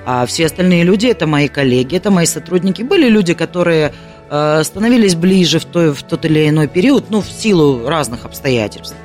А 0.06 0.26
все 0.26 0.46
остальные 0.46 0.84
люди 0.84 1.08
это 1.08 1.26
мои 1.26 1.48
коллеги, 1.48 1.96
это 1.98 2.12
мои 2.12 2.26
сотрудники. 2.26 2.84
Были 2.84 3.10
люди, 3.10 3.34
которые 3.34 3.94
э, 4.30 4.64
становились 4.64 5.16
ближе 5.16 5.60
в, 5.60 5.66
той, 5.66 5.94
в 5.94 6.04
тот 6.04 6.26
или 6.26 6.48
иной 6.48 6.68
период, 6.68 7.10
ну, 7.10 7.22
в 7.22 7.30
силу 7.30 7.88
разных 7.88 8.26
обстоятельств. 8.26 8.96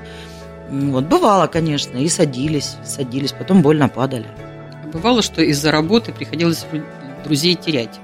Вот, 0.71 1.05
бывало, 1.05 1.47
конечно, 1.47 1.99
и 1.99 2.09
садились, 2.09 2.77
садились, 2.85 3.33
потом 3.33 3.63
больно 3.63 3.89
падали. 3.89 4.27
Бывало, 4.93 5.23
что 5.23 5.43
из-за 5.43 5.73
работы 5.73 6.13
приходилось 6.13 6.67
друзей 7.25 7.55
терять? 7.55 7.99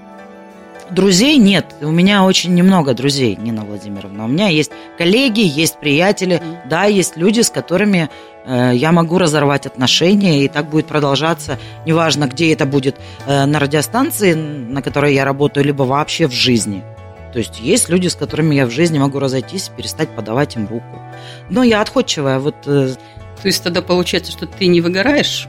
Друзей 0.90 1.36
нет. 1.36 1.74
У 1.80 1.90
меня 1.90 2.24
очень 2.24 2.54
немного 2.54 2.94
друзей, 2.94 3.36
Нина 3.36 3.64
Владимировна. 3.64 4.24
У 4.24 4.28
меня 4.28 4.48
есть 4.48 4.70
коллеги, 4.96 5.40
есть 5.40 5.78
приятели, 5.78 6.40
да, 6.68 6.84
есть 6.84 7.16
люди, 7.16 7.40
с 7.40 7.50
которыми 7.50 8.08
э, 8.44 8.70
я 8.74 8.92
могу 8.92 9.18
разорвать 9.18 9.66
отношения, 9.66 10.44
и 10.44 10.48
так 10.48 10.70
будет 10.70 10.86
продолжаться. 10.86 11.58
Неважно, 11.86 12.28
где 12.28 12.52
это 12.52 12.66
будет, 12.66 12.96
э, 13.26 13.46
на 13.46 13.58
радиостанции, 13.58 14.34
на 14.34 14.80
которой 14.80 15.12
я 15.14 15.24
работаю, 15.24 15.66
либо 15.66 15.82
вообще 15.82 16.28
в 16.28 16.32
жизни. 16.32 16.84
То 17.32 17.40
есть 17.40 17.58
есть 17.60 17.88
люди, 17.88 18.06
с 18.06 18.14
которыми 18.14 18.54
я 18.54 18.66
в 18.66 18.70
жизни 18.70 18.98
могу 18.98 19.18
разойтись, 19.18 19.70
перестать 19.76 20.08
подавать 20.10 20.54
им 20.56 20.68
руку. 20.68 21.02
Но 21.50 21.64
я 21.64 21.80
отходчивая. 21.80 22.38
Вот, 22.38 22.54
э, 22.66 22.94
То 23.42 23.46
есть 23.46 23.62
тогда 23.62 23.82
получается, 23.82 24.30
что 24.30 24.46
ты 24.46 24.68
не 24.68 24.80
выгораешь? 24.80 25.48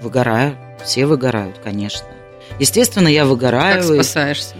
Выгораю. 0.00 0.56
Все 0.82 1.04
выгорают, 1.06 1.58
конечно. 1.62 2.06
Естественно, 2.58 3.08
я 3.08 3.26
выгораю. 3.26 3.82
Как 3.82 3.84
спасаешься? 3.84 4.54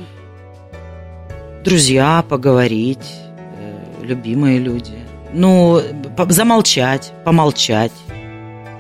Друзья, 1.68 2.24
поговорить, 2.26 3.07
э, 3.59 4.02
любимые 4.02 4.59
люди. 4.59 4.98
Ну, 5.35 5.83
замолчать, 6.31 7.12
помолчать, 7.26 7.92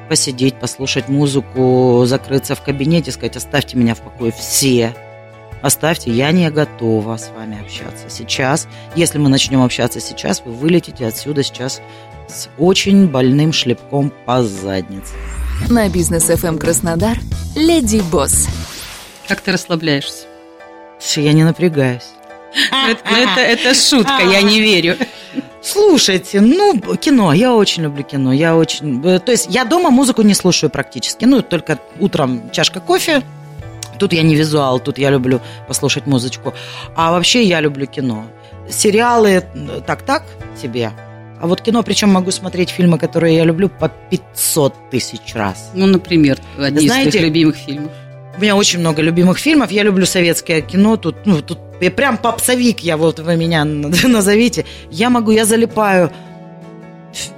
посидеть, 0.08 0.54
послушать 0.54 1.08
музыку, 1.08 2.04
закрыться 2.06 2.54
в 2.54 2.62
кабинете, 2.62 3.12
сказать, 3.12 3.36
оставьте 3.36 3.76
меня 3.76 3.94
в 3.94 4.00
покое 4.00 4.32
все. 4.32 4.94
Оставьте, 5.60 6.10
я 6.10 6.30
не 6.30 6.50
готова 6.50 7.18
с 7.18 7.30
вами 7.36 7.60
общаться 7.60 8.08
сейчас. 8.08 8.66
Если 8.96 9.18
мы 9.18 9.28
начнем 9.28 9.62
общаться 9.62 10.00
сейчас, 10.00 10.42
вы 10.46 10.52
вылетите 10.52 11.06
отсюда 11.06 11.42
сейчас 11.42 11.82
с 12.26 12.48
очень 12.56 13.08
больным 13.08 13.52
шлепком 13.52 14.10
по 14.24 14.42
заднице. 14.42 15.12
На 15.68 15.90
бизнес 15.90 16.30
FM 16.30 16.56
Краснодар 16.56 17.18
Леди 17.54 18.00
Босс. 18.10 18.48
Как 19.26 19.42
ты 19.42 19.52
расслабляешься? 19.52 20.24
Я 21.16 21.34
не 21.34 21.44
напрягаюсь. 21.44 22.14
Ну, 22.70 22.88
это, 22.90 23.08
это- 23.10 23.40
это 23.40 23.74
шутка, 23.74 24.22
я 24.22 24.42
не 24.42 24.60
верю. 24.60 24.96
Слушайте, 25.62 26.40
ну, 26.40 26.78
кино, 26.96 27.32
я 27.32 27.52
очень 27.54 27.82
люблю 27.82 28.02
кино, 28.04 28.32
я 28.32 28.56
очень... 28.56 29.02
э, 29.04 29.18
То 29.18 29.32
есть 29.32 29.46
я 29.50 29.64
дома 29.64 29.90
музыку 29.90 30.22
не 30.22 30.34
слушаю 30.34 30.70
практически, 30.70 31.24
ну, 31.26 31.42
только 31.42 31.78
утром 32.00 32.50
чашка 32.52 32.80
кофе, 32.80 33.22
тут 33.98 34.12
я 34.12 34.22
не 34.22 34.34
визуал, 34.36 34.80
тут 34.80 34.98
я 34.98 35.10
люблю 35.10 35.40
послушать 35.66 36.06
музычку, 36.06 36.54
а 36.94 37.10
вообще 37.12 37.42
я 37.42 37.60
люблю 37.60 37.86
кино. 37.86 38.24
Сериалы 38.70 39.42
так-так 39.86 40.22
себе, 40.62 40.92
а 41.40 41.46
вот 41.46 41.60
кино, 41.60 41.82
причем 41.82 42.10
могу 42.10 42.30
смотреть 42.30 42.70
фильмы, 42.70 42.98
которые 42.98 43.36
я 43.36 43.44
люблю 43.44 43.68
по 43.68 43.88
500 43.88 44.74
тысяч 44.90 45.34
раз. 45.34 45.70
Ну, 45.74 45.86
например, 45.86 46.38
один 46.56 46.78
из 46.78 46.90
твоих 46.92 47.12
любимых 47.26 47.56
фильмов. 47.56 47.90
У 48.38 48.40
меня 48.40 48.54
очень 48.54 48.78
много 48.78 49.02
любимых 49.02 49.38
фильмов. 49.38 49.72
Я 49.72 49.82
люблю 49.82 50.06
советское 50.06 50.60
кино. 50.60 50.96
Тут, 50.96 51.26
ну, 51.26 51.42
тут 51.42 51.58
я 51.80 51.90
прям 51.90 52.16
попсовик, 52.16 52.80
я 52.80 52.96
вот 52.96 53.18
вы 53.18 53.34
меня 53.34 53.64
назовите. 54.04 54.64
Я 54.92 55.10
могу, 55.10 55.32
я 55.32 55.44
залипаю. 55.44 56.12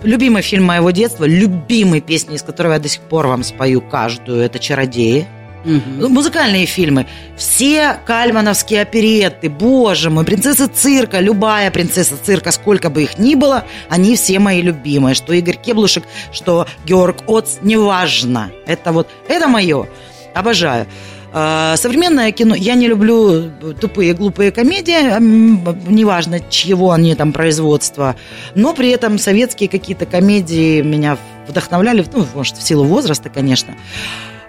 Любимый 0.03 0.43
фильм 0.43 0.65
моего 0.65 0.91
детства, 0.91 1.25
любимый 1.25 2.03
песни, 2.03 2.35
из 2.35 2.43
которого 2.43 2.75
я 2.75 2.79
до 2.79 2.89
сих 2.89 3.01
пор 3.01 3.29
вам 3.29 3.45
спою 3.45 3.81
каждую, 3.81 4.43
это 4.43 4.59
«Чародеи». 4.59 5.27
Ну, 5.65 6.09
Музыкальные 6.09 6.67
фильмы. 6.67 7.07
Все 7.37 7.99
кальмановские 8.07 8.83
оперетты, 8.83 9.49
боже 9.49 10.11
мой, 10.11 10.25
принцесса 10.25 10.69
цирка, 10.69 11.21
любая 11.21 11.71
принцесса 11.71 12.17
цирка, 12.23 12.51
сколько 12.51 12.91
бы 12.91 13.03
их 13.03 13.19
ни 13.19 13.35
было, 13.35 13.65
они 13.89 14.17
все 14.17 14.39
мои 14.39 14.63
любимые. 14.63 15.15
Что 15.15 15.33
Игорь 15.33 15.57
Кеблушек, 15.57 16.05
что 16.33 16.67
Георг 16.87 17.25
Оц, 17.27 17.59
неважно. 17.63 18.51
Это 18.67 18.93
вот, 18.93 19.09
это 19.29 19.49
мое. 19.49 19.87
Обожаю. 20.35 20.87
А, 21.33 21.77
Современное 21.77 22.33
кино, 22.33 22.55
я 22.55 22.75
не 22.75 22.89
люблю 22.89 23.51
тупые, 23.81 24.15
глупые 24.15 24.51
комедии, 24.51 25.21
неважно, 25.21 26.41
чьего 26.41 26.91
они 26.91 27.15
там 27.15 27.33
производства, 27.33 28.17
но 28.55 28.75
при 28.75 28.91
этом 28.91 29.19
советские 29.19 29.69
какие-то 29.69 30.07
комедии 30.07 30.83
меня 30.83 31.17
вдохновляли, 31.47 32.05
ну, 32.13 32.27
может, 32.35 32.57
в 32.57 32.63
силу 32.63 32.85
возраста, 32.85 33.29
конечно. 33.29 33.75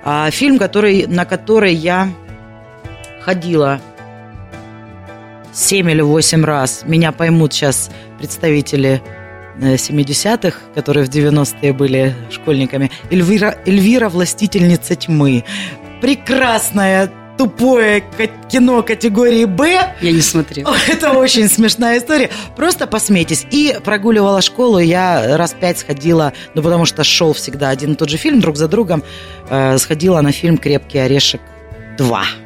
А, 0.04 0.32
фильм, 0.32 0.58
который, 0.58 1.06
на 1.08 1.26
который 1.26 1.74
я 1.74 2.10
ходила 3.22 3.80
7 5.54 5.92
или 5.92 6.02
8 6.02 6.44
раз. 6.44 6.84
Меня 6.86 7.12
поймут 7.12 7.54
сейчас 7.54 7.92
представители 8.18 9.02
70-х, 9.60 10.58
которые 10.76 11.06
в 11.06 11.10
90-е 11.10 11.74
были 11.74 12.16
школьниками. 12.30 12.92
Эльвира, 13.10 13.56
Эльвира 13.66 14.10
«Властительница 14.10 14.96
тьмы». 14.96 15.44
Прекрасное, 16.02 17.12
тупое 17.38 18.04
кино 18.50 18.84
категории 18.84 19.46
«Б». 19.46 19.96
Я 20.02 20.12
не 20.12 20.22
смотрела. 20.22 20.76
Это 20.88 21.12
очень 21.12 21.50
смешная 21.50 21.98
история. 21.98 22.30
Просто 22.56 22.88
посмейтесь. 22.88 23.46
И 23.52 23.78
прогуливала 23.84 24.42
школу, 24.42 24.80
я 24.80 25.38
раз 25.38 25.56
пять 25.60 25.80
сходила, 25.80 26.34
ну, 26.54 26.62
потому 26.62 26.86
что 26.86 27.04
шел 27.04 27.34
всегда 27.34 27.70
один 27.70 27.94
и 27.94 27.96
тот 27.96 28.10
же 28.10 28.18
фильм, 28.18 28.42
друг 28.42 28.58
за 28.58 28.68
другом, 28.68 29.04
э, 29.50 29.78
сходила 29.78 30.22
на 30.22 30.32
фильм 30.32 30.58
«Крепкий 30.58 31.00
орешек 31.00 31.42
2». 31.98 32.41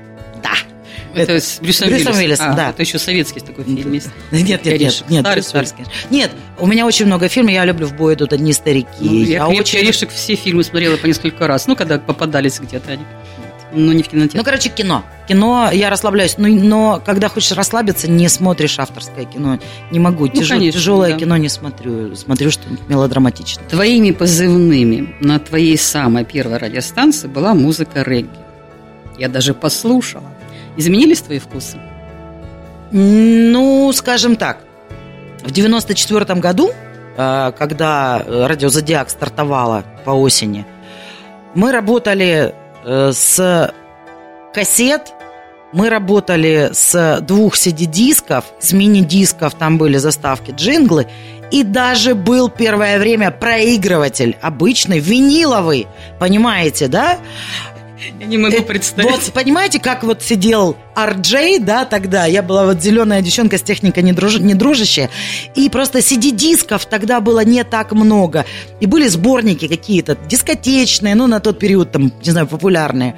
Да. 1.16 1.22
Это 1.22 1.40
с 1.40 1.60
Брюсом, 1.60 1.88
Брюсом 1.90 2.14
Уиллисом. 2.14 2.18
Уиллисом, 2.18 2.50
А, 2.52 2.56
да. 2.56 2.70
Это 2.72 2.82
еще 2.84 3.00
советский 3.00 3.40
такой 3.40 3.64
фильм 3.64 3.92
есть. 3.94 4.10
Нет, 4.32 4.48
нет, 4.48 4.66
нет, 4.66 5.04
нет, 5.10 5.22
Старый, 5.22 5.44
старый. 5.44 5.68
Нет, 6.10 6.32
у 6.60 6.68
меня 6.68 6.86
очень 6.86 7.06
много 7.06 7.28
фильмов, 7.30 7.54
я 7.54 7.66
люблю 7.66 7.88
«В 7.88 7.94
бой 7.96 8.14
идут 8.16 8.34
одни 8.34 8.54
старики». 8.54 8.88
Ну, 9.00 9.14
я 9.24 9.46
«Крепкий 9.46 9.60
очень... 9.62 9.80
орешек» 9.80 10.10
все 10.12 10.36
фильмы 10.36 10.64
смотрела 10.64 10.98
по 10.98 11.06
несколько 11.08 11.48
раз. 11.48 11.68
Ну, 11.68 11.76
когда 11.76 11.98
попадались 12.00 12.60
где-то 12.60 12.92
они. 12.92 13.04
Но 13.74 13.92
не 13.92 14.04
в 14.04 14.08
кинотеатре. 14.08 14.40
Ну, 14.40 14.46
короче, 14.46 14.70
кино. 14.70 15.04
Кино, 15.28 15.70
я 15.74 15.90
расслабляюсь. 15.90 16.36
Ну, 16.38 16.48
но 16.48 17.02
когда 17.06 17.28
хочешь 17.28 17.52
расслабиться, 17.52 18.10
не 18.10 18.30
смотришь 18.30 18.80
авторское 18.80 19.26
кино. 19.26 19.60
Не 19.92 20.00
могу. 20.00 20.28
Тяжел- 20.28 20.42
Ну, 20.56 20.60
конечно, 20.60 20.80
тяжелое 20.80 21.12
да. 21.12 21.18
кино 21.18 21.36
не 21.36 21.50
смотрю. 21.50 22.16
Смотрю 22.16 22.52
что-нибудь 22.52 22.88
мелодраматичное. 22.88 23.68
Твоими 23.68 24.12
позывными 24.12 25.16
на 25.20 25.40
твоей 25.40 25.78
самой 25.78 26.24
первой 26.24 26.58
радиостанции 26.58 27.28
была 27.28 27.54
музыка 27.54 28.04
регги. 28.04 28.30
Я 29.18 29.28
даже 29.28 29.54
послушала. 29.54 30.24
Изменились 30.78 31.22
твои 31.22 31.40
вкусы? 31.40 31.78
Ну, 32.92 33.92
скажем 33.94 34.36
так, 34.36 34.60
в 35.44 35.52
94 35.52 36.40
году, 36.40 36.72
э, 37.18 37.52
когда 37.58 38.24
радио 38.28 38.70
«Зодиак» 38.70 39.10
стартовало 39.10 39.84
по 40.04 40.12
осени, 40.12 40.66
мы 41.54 41.72
работали 41.72 42.54
э, 42.84 43.12
с 43.14 43.74
кассет, 44.54 45.14
мы 45.74 45.90
работали 45.90 46.70
с 46.72 47.20
двух 47.22 47.56
CD-дисков, 47.56 48.46
с 48.60 48.72
мини-дисков, 48.72 49.56
там 49.56 49.78
были 49.78 49.98
заставки, 49.98 50.52
джинглы, 50.52 51.08
и 51.52 51.64
даже 51.64 52.16
был 52.16 52.50
первое 52.50 52.98
время 52.98 53.32
проигрыватель 53.32 54.38
обычный, 54.42 55.00
виниловый, 55.00 55.88
понимаете, 56.20 56.88
да? 56.88 57.18
Я 58.20 58.26
не 58.26 58.38
могу 58.38 58.58
Э, 58.58 58.62
представить. 58.62 59.12
Вот 59.12 59.34
понимаете, 59.34 59.80
как 59.80 60.04
вот 60.04 60.22
сидел 60.22 60.76
RJ, 60.96 61.60
да, 61.60 61.86
тогда, 61.86 62.26
я 62.26 62.42
была 62.42 62.66
вот 62.66 62.82
зеленая 62.82 63.22
девчонка 63.22 63.58
с 63.58 63.62
техникой 63.62 64.04
не, 64.04 64.14
друж... 64.14 64.40
не 64.40 64.54
дружащая, 64.54 65.10
и 65.56 65.70
просто 65.70 66.00
CD-дисков 66.00 66.86
тогда 66.86 67.22
было 67.22 67.44
не 67.46 67.64
так 67.64 67.92
много, 67.92 68.46
и 68.80 68.86
были 68.86 69.08
сборники 69.08 69.68
какие-то 69.68 70.18
дискотечные, 70.28 71.16
ну, 71.16 71.28
на 71.28 71.40
тот 71.40 71.60
период, 71.60 71.92
там, 71.92 72.12
не 72.24 72.32
знаю, 72.32 72.48
популярные. 72.48 73.16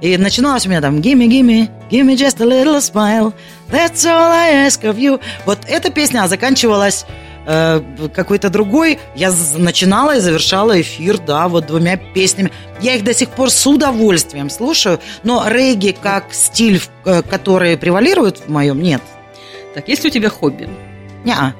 И 0.00 0.16
начиналось 0.16 0.64
у 0.66 0.68
меня 0.68 0.80
там 0.80 1.00
«Gimme, 1.00 1.26
gimme, 1.26 1.68
gimme 1.90 2.14
just 2.14 2.40
a 2.40 2.44
little 2.44 2.80
smile, 2.80 3.32
that's 3.70 4.04
all 4.04 4.30
I 4.30 4.66
ask 4.66 4.82
of 4.82 4.96
you». 4.96 5.20
Вот 5.44 5.58
эта 5.66 5.90
песня, 5.90 6.22
а 6.22 6.28
заканчивалась 6.28 7.04
э, 7.48 7.80
какой-то 8.14 8.50
другой. 8.50 8.98
Я 9.16 9.32
начинала 9.56 10.16
и 10.16 10.20
завершала 10.20 10.80
эфир, 10.80 11.18
да, 11.18 11.48
вот 11.48 11.66
двумя 11.66 11.96
песнями. 11.96 12.52
Я 12.80 12.94
их 12.94 13.04
до 13.04 13.14
сих 13.14 13.30
пор 13.30 13.50
с 13.50 13.66
удовольствием 13.66 14.50
слушаю, 14.50 15.00
но 15.24 15.44
регги 15.48 15.96
как 16.00 16.32
стиль, 16.32 16.80
э, 17.04 17.22
который 17.22 17.76
превалирует 17.76 18.38
в 18.38 18.48
моем, 18.50 18.80
нет. 18.80 19.02
Так, 19.74 19.88
есть 19.88 20.04
ли 20.04 20.10
у 20.10 20.12
тебя 20.12 20.28
хобби? 20.28 20.68
Неа. 21.24 21.54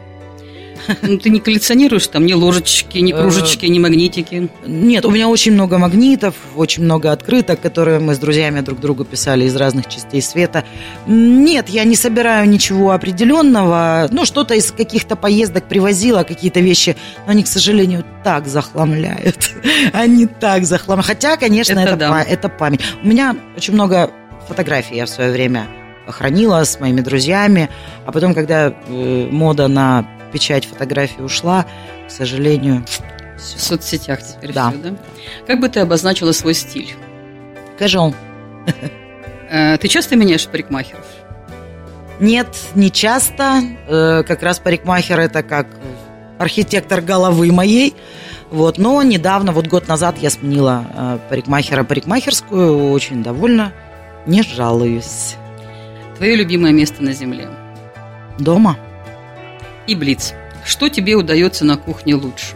Ну, 1.03 1.19
ты 1.19 1.31
не 1.31 1.41
коллекционируешь 1.41 2.07
там 2.07 2.27
ни 2.27 2.33
ложечки, 2.33 2.99
ни 2.99 3.13
Э, 3.19 3.23
кружечки, 3.23 3.67
ни 3.67 3.79
магнитики. 3.79 4.49
Нет, 4.67 5.05
у 5.05 5.11
меня 5.11 5.29
очень 5.29 5.53
много 5.53 5.79
магнитов, 5.79 6.35
очень 6.57 6.85
много 6.85 7.13
открыток, 7.13 7.61
которые 7.61 7.99
мы 7.99 8.15
с 8.15 8.19
друзьями 8.19 8.61
друг 8.61 8.81
другу 8.81 9.05
писали 9.05 9.45
из 9.45 9.57
разных 9.57 9.89
частей 9.89 10.23
света. 10.23 10.65
Нет, 11.07 11.69
я 11.69 11.85
не 11.85 11.97
собираю 11.97 12.49
ничего 12.49 12.93
определенного. 12.93 14.09
Ну, 14.11 14.25
что-то 14.25 14.55
из 14.55 14.71
каких-то 14.71 15.17
поездок 15.17 15.69
привозила, 15.69 16.23
какие-то 16.23 16.61
вещи, 16.61 16.97
но 17.27 17.33
они, 17.33 17.43
к 17.43 17.49
сожалению, 17.49 18.05
так 18.25 18.47
захламляют. 18.47 19.51
Они 19.93 20.27
так 20.27 20.65
захламляют. 20.65 21.07
Хотя, 21.07 21.37
конечно, 21.37 21.79
Это 21.79 21.91
это, 21.91 21.97
да. 21.97 22.23
это 22.23 22.49
память. 22.49 22.81
У 23.03 23.07
меня 23.07 23.37
очень 23.57 23.75
много 23.75 24.11
фотографий 24.47 24.97
я 24.97 25.07
в 25.07 25.09
свое 25.09 25.31
время 25.31 25.67
хранила 26.07 26.65
с 26.65 26.81
моими 26.81 27.01
друзьями, 27.01 27.69
а 28.07 28.13
потом, 28.13 28.35
когда 28.35 28.73
э, 28.73 29.29
мода 29.31 29.69
на 29.69 30.07
печать 30.33 30.67
фотографий 30.67 31.23
ушла, 31.23 31.67
к 32.07 32.11
сожалению, 32.11 32.85
В 33.37 33.41
соцсетях 33.41 34.21
теперь 34.23 34.53
Да. 34.53 34.71
все, 34.71 34.79
да? 34.79 34.97
Как 35.47 35.61
бы 35.61 35.69
ты 35.69 35.81
обозначила 35.81 36.33
свой 36.33 36.55
стиль? 36.55 36.95
casual. 37.79 38.15
Э, 39.51 39.79
Ты 39.79 39.89
часто 39.89 40.15
меняешь 40.17 40.47
парикмахеров? 40.47 41.07
Нет, 42.21 42.49
не 42.75 42.91
часто. 42.91 43.63
Э, 43.87 44.23
Как 44.27 44.43
раз 44.43 44.59
парикмахер 44.59 45.19
это 45.21 45.43
как 45.43 45.67
архитектор 46.39 47.01
головы 47.01 47.51
моей. 47.53 47.95
Вот, 48.51 48.77
но 48.79 49.03
недавно, 49.03 49.53
вот 49.53 49.67
год 49.67 49.89
назад 49.89 50.19
я 50.19 50.31
сменила 50.31 50.85
э, 50.95 51.19
парикмахера 51.31 51.85
парикмахерскую, 51.85 52.91
очень 52.91 53.23
довольна, 53.23 53.73
не 54.27 54.43
жалуюсь. 54.43 55.37
Твое 56.17 56.35
любимое 56.37 56.73
место 56.73 57.03
на 57.03 57.13
земле? 57.13 57.49
Дома, 58.39 58.77
И 59.89 59.95
Блиц. 59.97 60.35
Что 60.65 60.89
тебе 60.89 61.17
удается 61.17 61.65
на 61.65 61.77
кухне 61.77 62.15
лучше? 62.15 62.55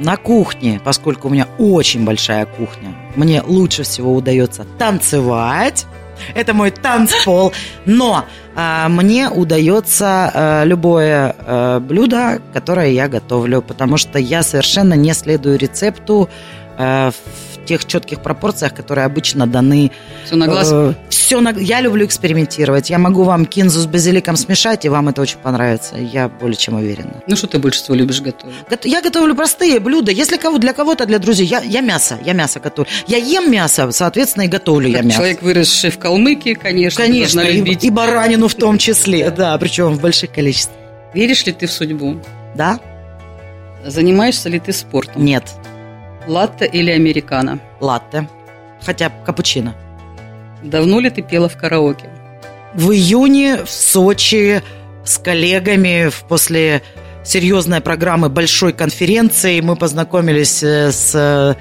на 0.00 0.16
кухне, 0.16 0.80
поскольку 0.82 1.28
у 1.28 1.30
меня 1.30 1.46
очень 1.58 2.04
большая 2.04 2.46
кухня, 2.46 2.94
мне 3.16 3.42
лучше 3.42 3.82
всего 3.82 4.14
удается 4.14 4.64
танцевать. 4.78 5.86
Это 6.34 6.52
мой 6.54 6.70
танцпол. 6.70 7.52
Но 7.86 8.24
а, 8.54 8.88
мне 8.88 9.28
удается 9.30 10.30
а, 10.32 10.64
любое 10.64 11.34
а, 11.38 11.80
блюдо, 11.80 12.40
которое 12.52 12.90
я 12.90 13.08
готовлю, 13.08 13.62
потому 13.62 13.96
что 13.96 14.18
я 14.18 14.42
совершенно 14.42 14.94
не 14.94 15.14
следую 15.14 15.58
рецепту 15.58 16.28
а, 16.76 17.10
в 17.49 17.49
тех 17.70 17.84
четких 17.86 18.20
пропорциях, 18.20 18.74
которые 18.74 19.04
обычно 19.04 19.46
даны. 19.46 19.92
Все 20.24 20.34
на 20.34 20.48
глаз? 20.48 20.70
Э, 20.72 20.92
все 21.08 21.40
на... 21.40 21.50
Я 21.50 21.80
люблю 21.80 22.04
экспериментировать. 22.04 22.90
Я 22.90 22.98
могу 22.98 23.22
вам 23.22 23.46
кинзу 23.46 23.78
с 23.78 23.86
базиликом 23.86 24.34
смешать, 24.34 24.84
и 24.84 24.88
вам 24.88 25.08
это 25.08 25.22
очень 25.22 25.38
понравится. 25.38 25.94
Я 25.96 26.28
более 26.28 26.56
чем 26.56 26.74
уверена. 26.74 27.22
Ну, 27.28 27.36
что 27.36 27.46
ты 27.46 27.60
больше 27.60 27.80
всего 27.80 27.94
любишь 27.94 28.20
готовить? 28.22 28.56
Я 28.82 29.02
готовлю 29.02 29.36
простые 29.36 29.78
блюда. 29.78 30.10
Если 30.10 30.36
кого, 30.36 30.58
для 30.58 30.72
кого-то, 30.72 31.06
для 31.06 31.20
друзей, 31.20 31.46
я, 31.46 31.60
я 31.60 31.80
мясо, 31.80 32.18
я 32.24 32.32
мясо 32.32 32.58
готовлю. 32.58 32.90
Я 33.06 33.18
ем 33.18 33.52
мясо, 33.52 33.88
соответственно, 33.92 34.42
и 34.42 34.48
готовлю 34.48 34.88
как 34.88 34.96
я 34.96 35.02
мясо. 35.02 35.16
Человек, 35.18 35.42
выросший 35.42 35.90
в 35.90 35.98
Калмыкии, 36.00 36.54
конечно, 36.54 37.04
Конечно, 37.04 37.40
и, 37.42 37.58
любить. 37.58 37.84
и 37.84 37.90
баранину 37.90 38.48
в 38.48 38.54
том 38.56 38.78
числе, 38.78 39.30
да, 39.30 39.56
причем 39.58 39.94
в 39.94 40.00
больших 40.00 40.32
количествах. 40.32 40.76
Веришь 41.14 41.46
ли 41.46 41.52
ты 41.52 41.68
в 41.68 41.70
судьбу? 41.70 42.16
Да. 42.56 42.80
Занимаешься 43.86 44.48
ли 44.48 44.58
ты 44.58 44.72
спортом? 44.72 45.24
Нет. 45.24 45.44
Латте 46.26 46.66
или 46.66 46.90
американо? 46.90 47.60
Латте. 47.80 48.28
Хотя 48.82 49.10
капучино. 49.24 49.74
Давно 50.62 51.00
ли 51.00 51.10
ты 51.10 51.22
пела 51.22 51.48
в 51.48 51.56
караоке? 51.56 52.08
В 52.74 52.92
июне 52.92 53.64
в 53.64 53.70
Сочи 53.70 54.62
с 55.04 55.18
коллегами 55.18 56.10
после 56.28 56.82
серьезной 57.24 57.80
программы 57.80 58.28
большой 58.28 58.72
конференции 58.72 59.60
мы 59.60 59.76
познакомились 59.76 60.62
э, 60.62 60.92
с, 60.92 61.56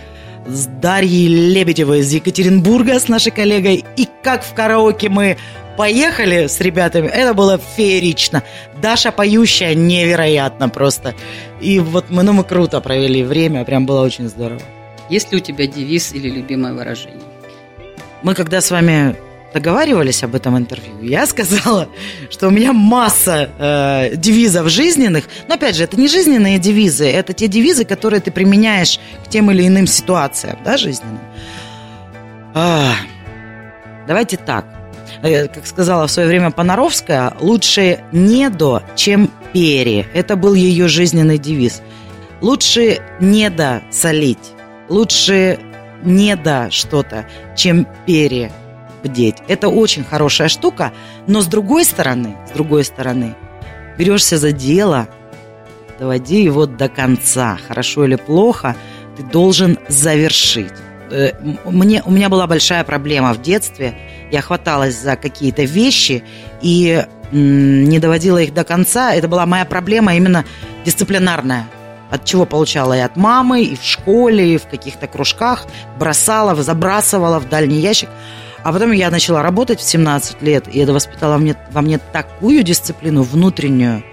с 0.48 0.66
Дарьей 0.82 1.28
Лебедевой 1.28 2.00
из 2.00 2.14
Екатеринбурга, 2.14 3.00
с 3.00 3.08
нашей 3.08 3.32
коллегой. 3.32 3.84
И 3.96 4.08
как 4.24 4.44
в 4.44 4.54
караоке 4.54 5.10
мы 5.10 5.38
поехали 5.80 6.48
с 6.48 6.60
ребятами, 6.60 7.08
это 7.08 7.34
было 7.34 7.58
феерично. 7.58 8.44
Даша 8.82 9.14
поющая 9.14 9.74
невероятно 9.76 10.68
просто. 10.68 11.16
И 11.62 11.80
вот 11.80 12.10
мы, 12.10 12.24
ну, 12.24 12.34
мы 12.34 12.44
круто 12.44 12.82
провели 12.82 13.24
время, 13.24 13.64
прям 13.64 13.86
было 13.86 14.02
очень 14.02 14.28
здорово. 14.28 14.62
Есть 15.10 15.32
ли 15.32 15.38
у 15.38 15.40
тебя 15.40 15.68
девиз 15.68 16.12
или 16.12 16.30
любимое 16.30 16.74
выражение? 16.74 17.24
Мы 18.24 18.36
когда 18.36 18.60
с 18.60 18.72
вами 18.72 19.16
договаривались 19.54 20.22
об 20.22 20.36
этом 20.36 20.58
интервью, 20.58 21.02
я 21.02 21.26
сказала, 21.26 21.88
что 22.30 22.50
у 22.50 22.52
меня 22.52 22.74
масса 22.74 23.50
э, 23.58 24.18
девизов 24.18 24.68
жизненных. 24.68 25.30
Но 25.48 25.56
опять 25.56 25.78
же, 25.78 25.86
это 25.86 25.98
не 25.98 26.10
жизненные 26.10 26.60
девизы, 26.60 27.10
это 27.10 27.32
те 27.32 27.48
девизы, 27.48 27.86
которые 27.86 28.20
ты 28.20 28.32
применяешь 28.32 29.00
к 29.26 29.30
тем 29.30 29.50
или 29.50 29.66
иным 29.66 29.88
ситуациям, 29.88 30.58
да, 30.66 30.76
жизненным. 30.76 31.22
А, 32.54 32.96
давайте 34.08 34.36
так. 34.36 34.79
Э, 35.22 35.48
как 35.48 35.66
сказала 35.66 36.08
в 36.08 36.12
свое 36.12 36.28
время 36.28 36.52
Понаровская, 36.52 37.34
лучше 37.42 38.00
не 38.12 38.50
до, 38.50 38.82
чем 38.96 39.30
пере. 39.54 40.08
Это 40.14 40.36
был 40.36 40.54
ее 40.54 40.88
жизненный 40.88 41.38
девиз. 41.38 41.82
Лучше 42.42 43.00
не 43.20 43.50
до 43.50 43.82
солить, 43.92 44.54
лучше 44.88 45.60
не 46.04 46.38
до 46.38 46.72
что-то, 46.72 47.26
чем 47.58 47.86
пере 48.06 48.52
бдеть. 49.04 49.38
Это 49.50 49.68
очень 49.68 50.06
хорошая 50.06 50.48
штука, 50.48 50.94
но 51.28 51.42
с 51.42 51.48
другой 51.48 51.84
стороны, 51.84 52.38
с 52.50 52.52
другой 52.52 52.86
стороны, 52.86 53.36
берешься 53.98 54.38
за 54.38 54.54
дело, 54.54 55.10
доводи 56.00 56.42
его 56.42 56.66
до 56.66 56.88
конца, 56.88 57.58
хорошо 57.68 58.06
или 58.06 58.16
плохо, 58.16 58.78
ты 59.18 59.24
должен 59.24 59.78
завершить. 59.90 60.72
Э, 61.12 61.34
мне, 61.66 62.02
у 62.06 62.12
меня 62.12 62.30
была 62.30 62.48
большая 62.48 62.86
проблема 62.86 63.34
в 63.34 63.42
детстве. 63.42 63.98
Я 64.32 64.42
хваталась 64.42 64.96
за 64.96 65.16
какие-то 65.16 65.64
вещи 65.64 66.24
и 66.62 67.06
не 67.32 68.00
доводила 68.00 68.38
их 68.40 68.54
до 68.54 68.64
конца. 68.64 69.14
Это 69.14 69.28
была 69.28 69.46
моя 69.46 69.66
проблема 69.66 70.16
именно 70.16 70.46
дисциплинарная. 70.86 71.68
От 72.10 72.26
чего 72.26 72.46
получала 72.46 72.98
и 72.98 73.02
от 73.02 73.16
мамы, 73.18 73.64
и 73.64 73.76
в 73.76 73.84
школе, 73.84 74.56
и 74.56 74.58
в 74.58 74.68
каких-то 74.68 75.08
кружках. 75.08 75.68
Бросала, 76.00 76.56
забрасывала 76.56 77.40
в 77.40 77.48
дальний 77.50 77.80
ящик. 77.80 78.10
А 78.64 78.74
потом 78.74 78.92
я 78.92 79.10
начала 79.10 79.42
работать 79.42 79.80
в 79.80 79.84
17 79.84 80.42
лет, 80.42 80.68
и 80.68 80.80
это 80.80 80.92
воспитало 80.92 81.34
во 81.34 81.38
мне, 81.38 81.56
во 81.72 81.82
мне 81.82 81.98
такую 81.98 82.64
дисциплину 82.64 83.24
внутреннюю, 83.24 84.04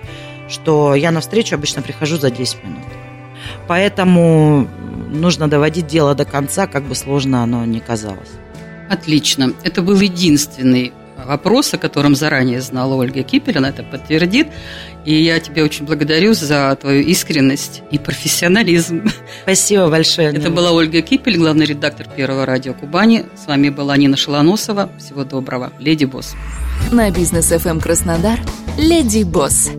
что 0.48 0.94
я 0.94 1.10
на 1.10 1.20
встречу 1.20 1.56
обычно 1.56 1.82
прихожу 1.82 2.16
за 2.16 2.30
10 2.30 2.62
минут. 2.62 2.84
Поэтому 3.66 4.68
нужно 5.08 5.48
доводить 5.48 5.88
дело 5.88 6.14
до 6.14 6.24
конца, 6.24 6.68
как 6.68 6.84
бы 6.84 6.94
сложно 6.94 7.42
оно 7.42 7.64
ни 7.64 7.80
казалось. 7.80 8.30
Отлично. 8.88 9.52
Это 9.64 9.82
был 9.82 10.00
единственный 10.00 10.92
вопрос, 11.24 11.74
о 11.74 11.78
котором 11.78 12.14
заранее 12.14 12.60
знала 12.60 12.94
Ольга 12.94 13.22
Кипель, 13.22 13.58
она 13.58 13.70
это 13.70 13.82
подтвердит. 13.82 14.48
И 15.04 15.14
я 15.14 15.38
тебя 15.40 15.64
очень 15.64 15.86
благодарю 15.86 16.34
за 16.34 16.76
твою 16.80 17.02
искренность 17.02 17.82
и 17.90 17.98
профессионализм. 17.98 19.08
Спасибо 19.42 19.88
большое. 19.88 20.28
Это 20.28 20.50
была 20.50 20.72
Ольга 20.72 21.00
Кипель, 21.00 21.38
главный 21.38 21.66
редактор 21.66 22.08
Первого 22.08 22.44
радио 22.44 22.74
Кубани. 22.74 23.24
С 23.36 23.46
вами 23.46 23.68
была 23.68 23.96
Нина 23.96 24.16
Шалоносова. 24.16 24.90
Всего 24.98 25.24
доброго. 25.24 25.72
Леди 25.78 26.04
Босс. 26.04 26.34
На 26.90 27.10
бизнес 27.10 27.52
FM 27.52 27.80
Краснодар. 27.80 28.40
Леди 28.78 29.22
Босс. 29.22 29.70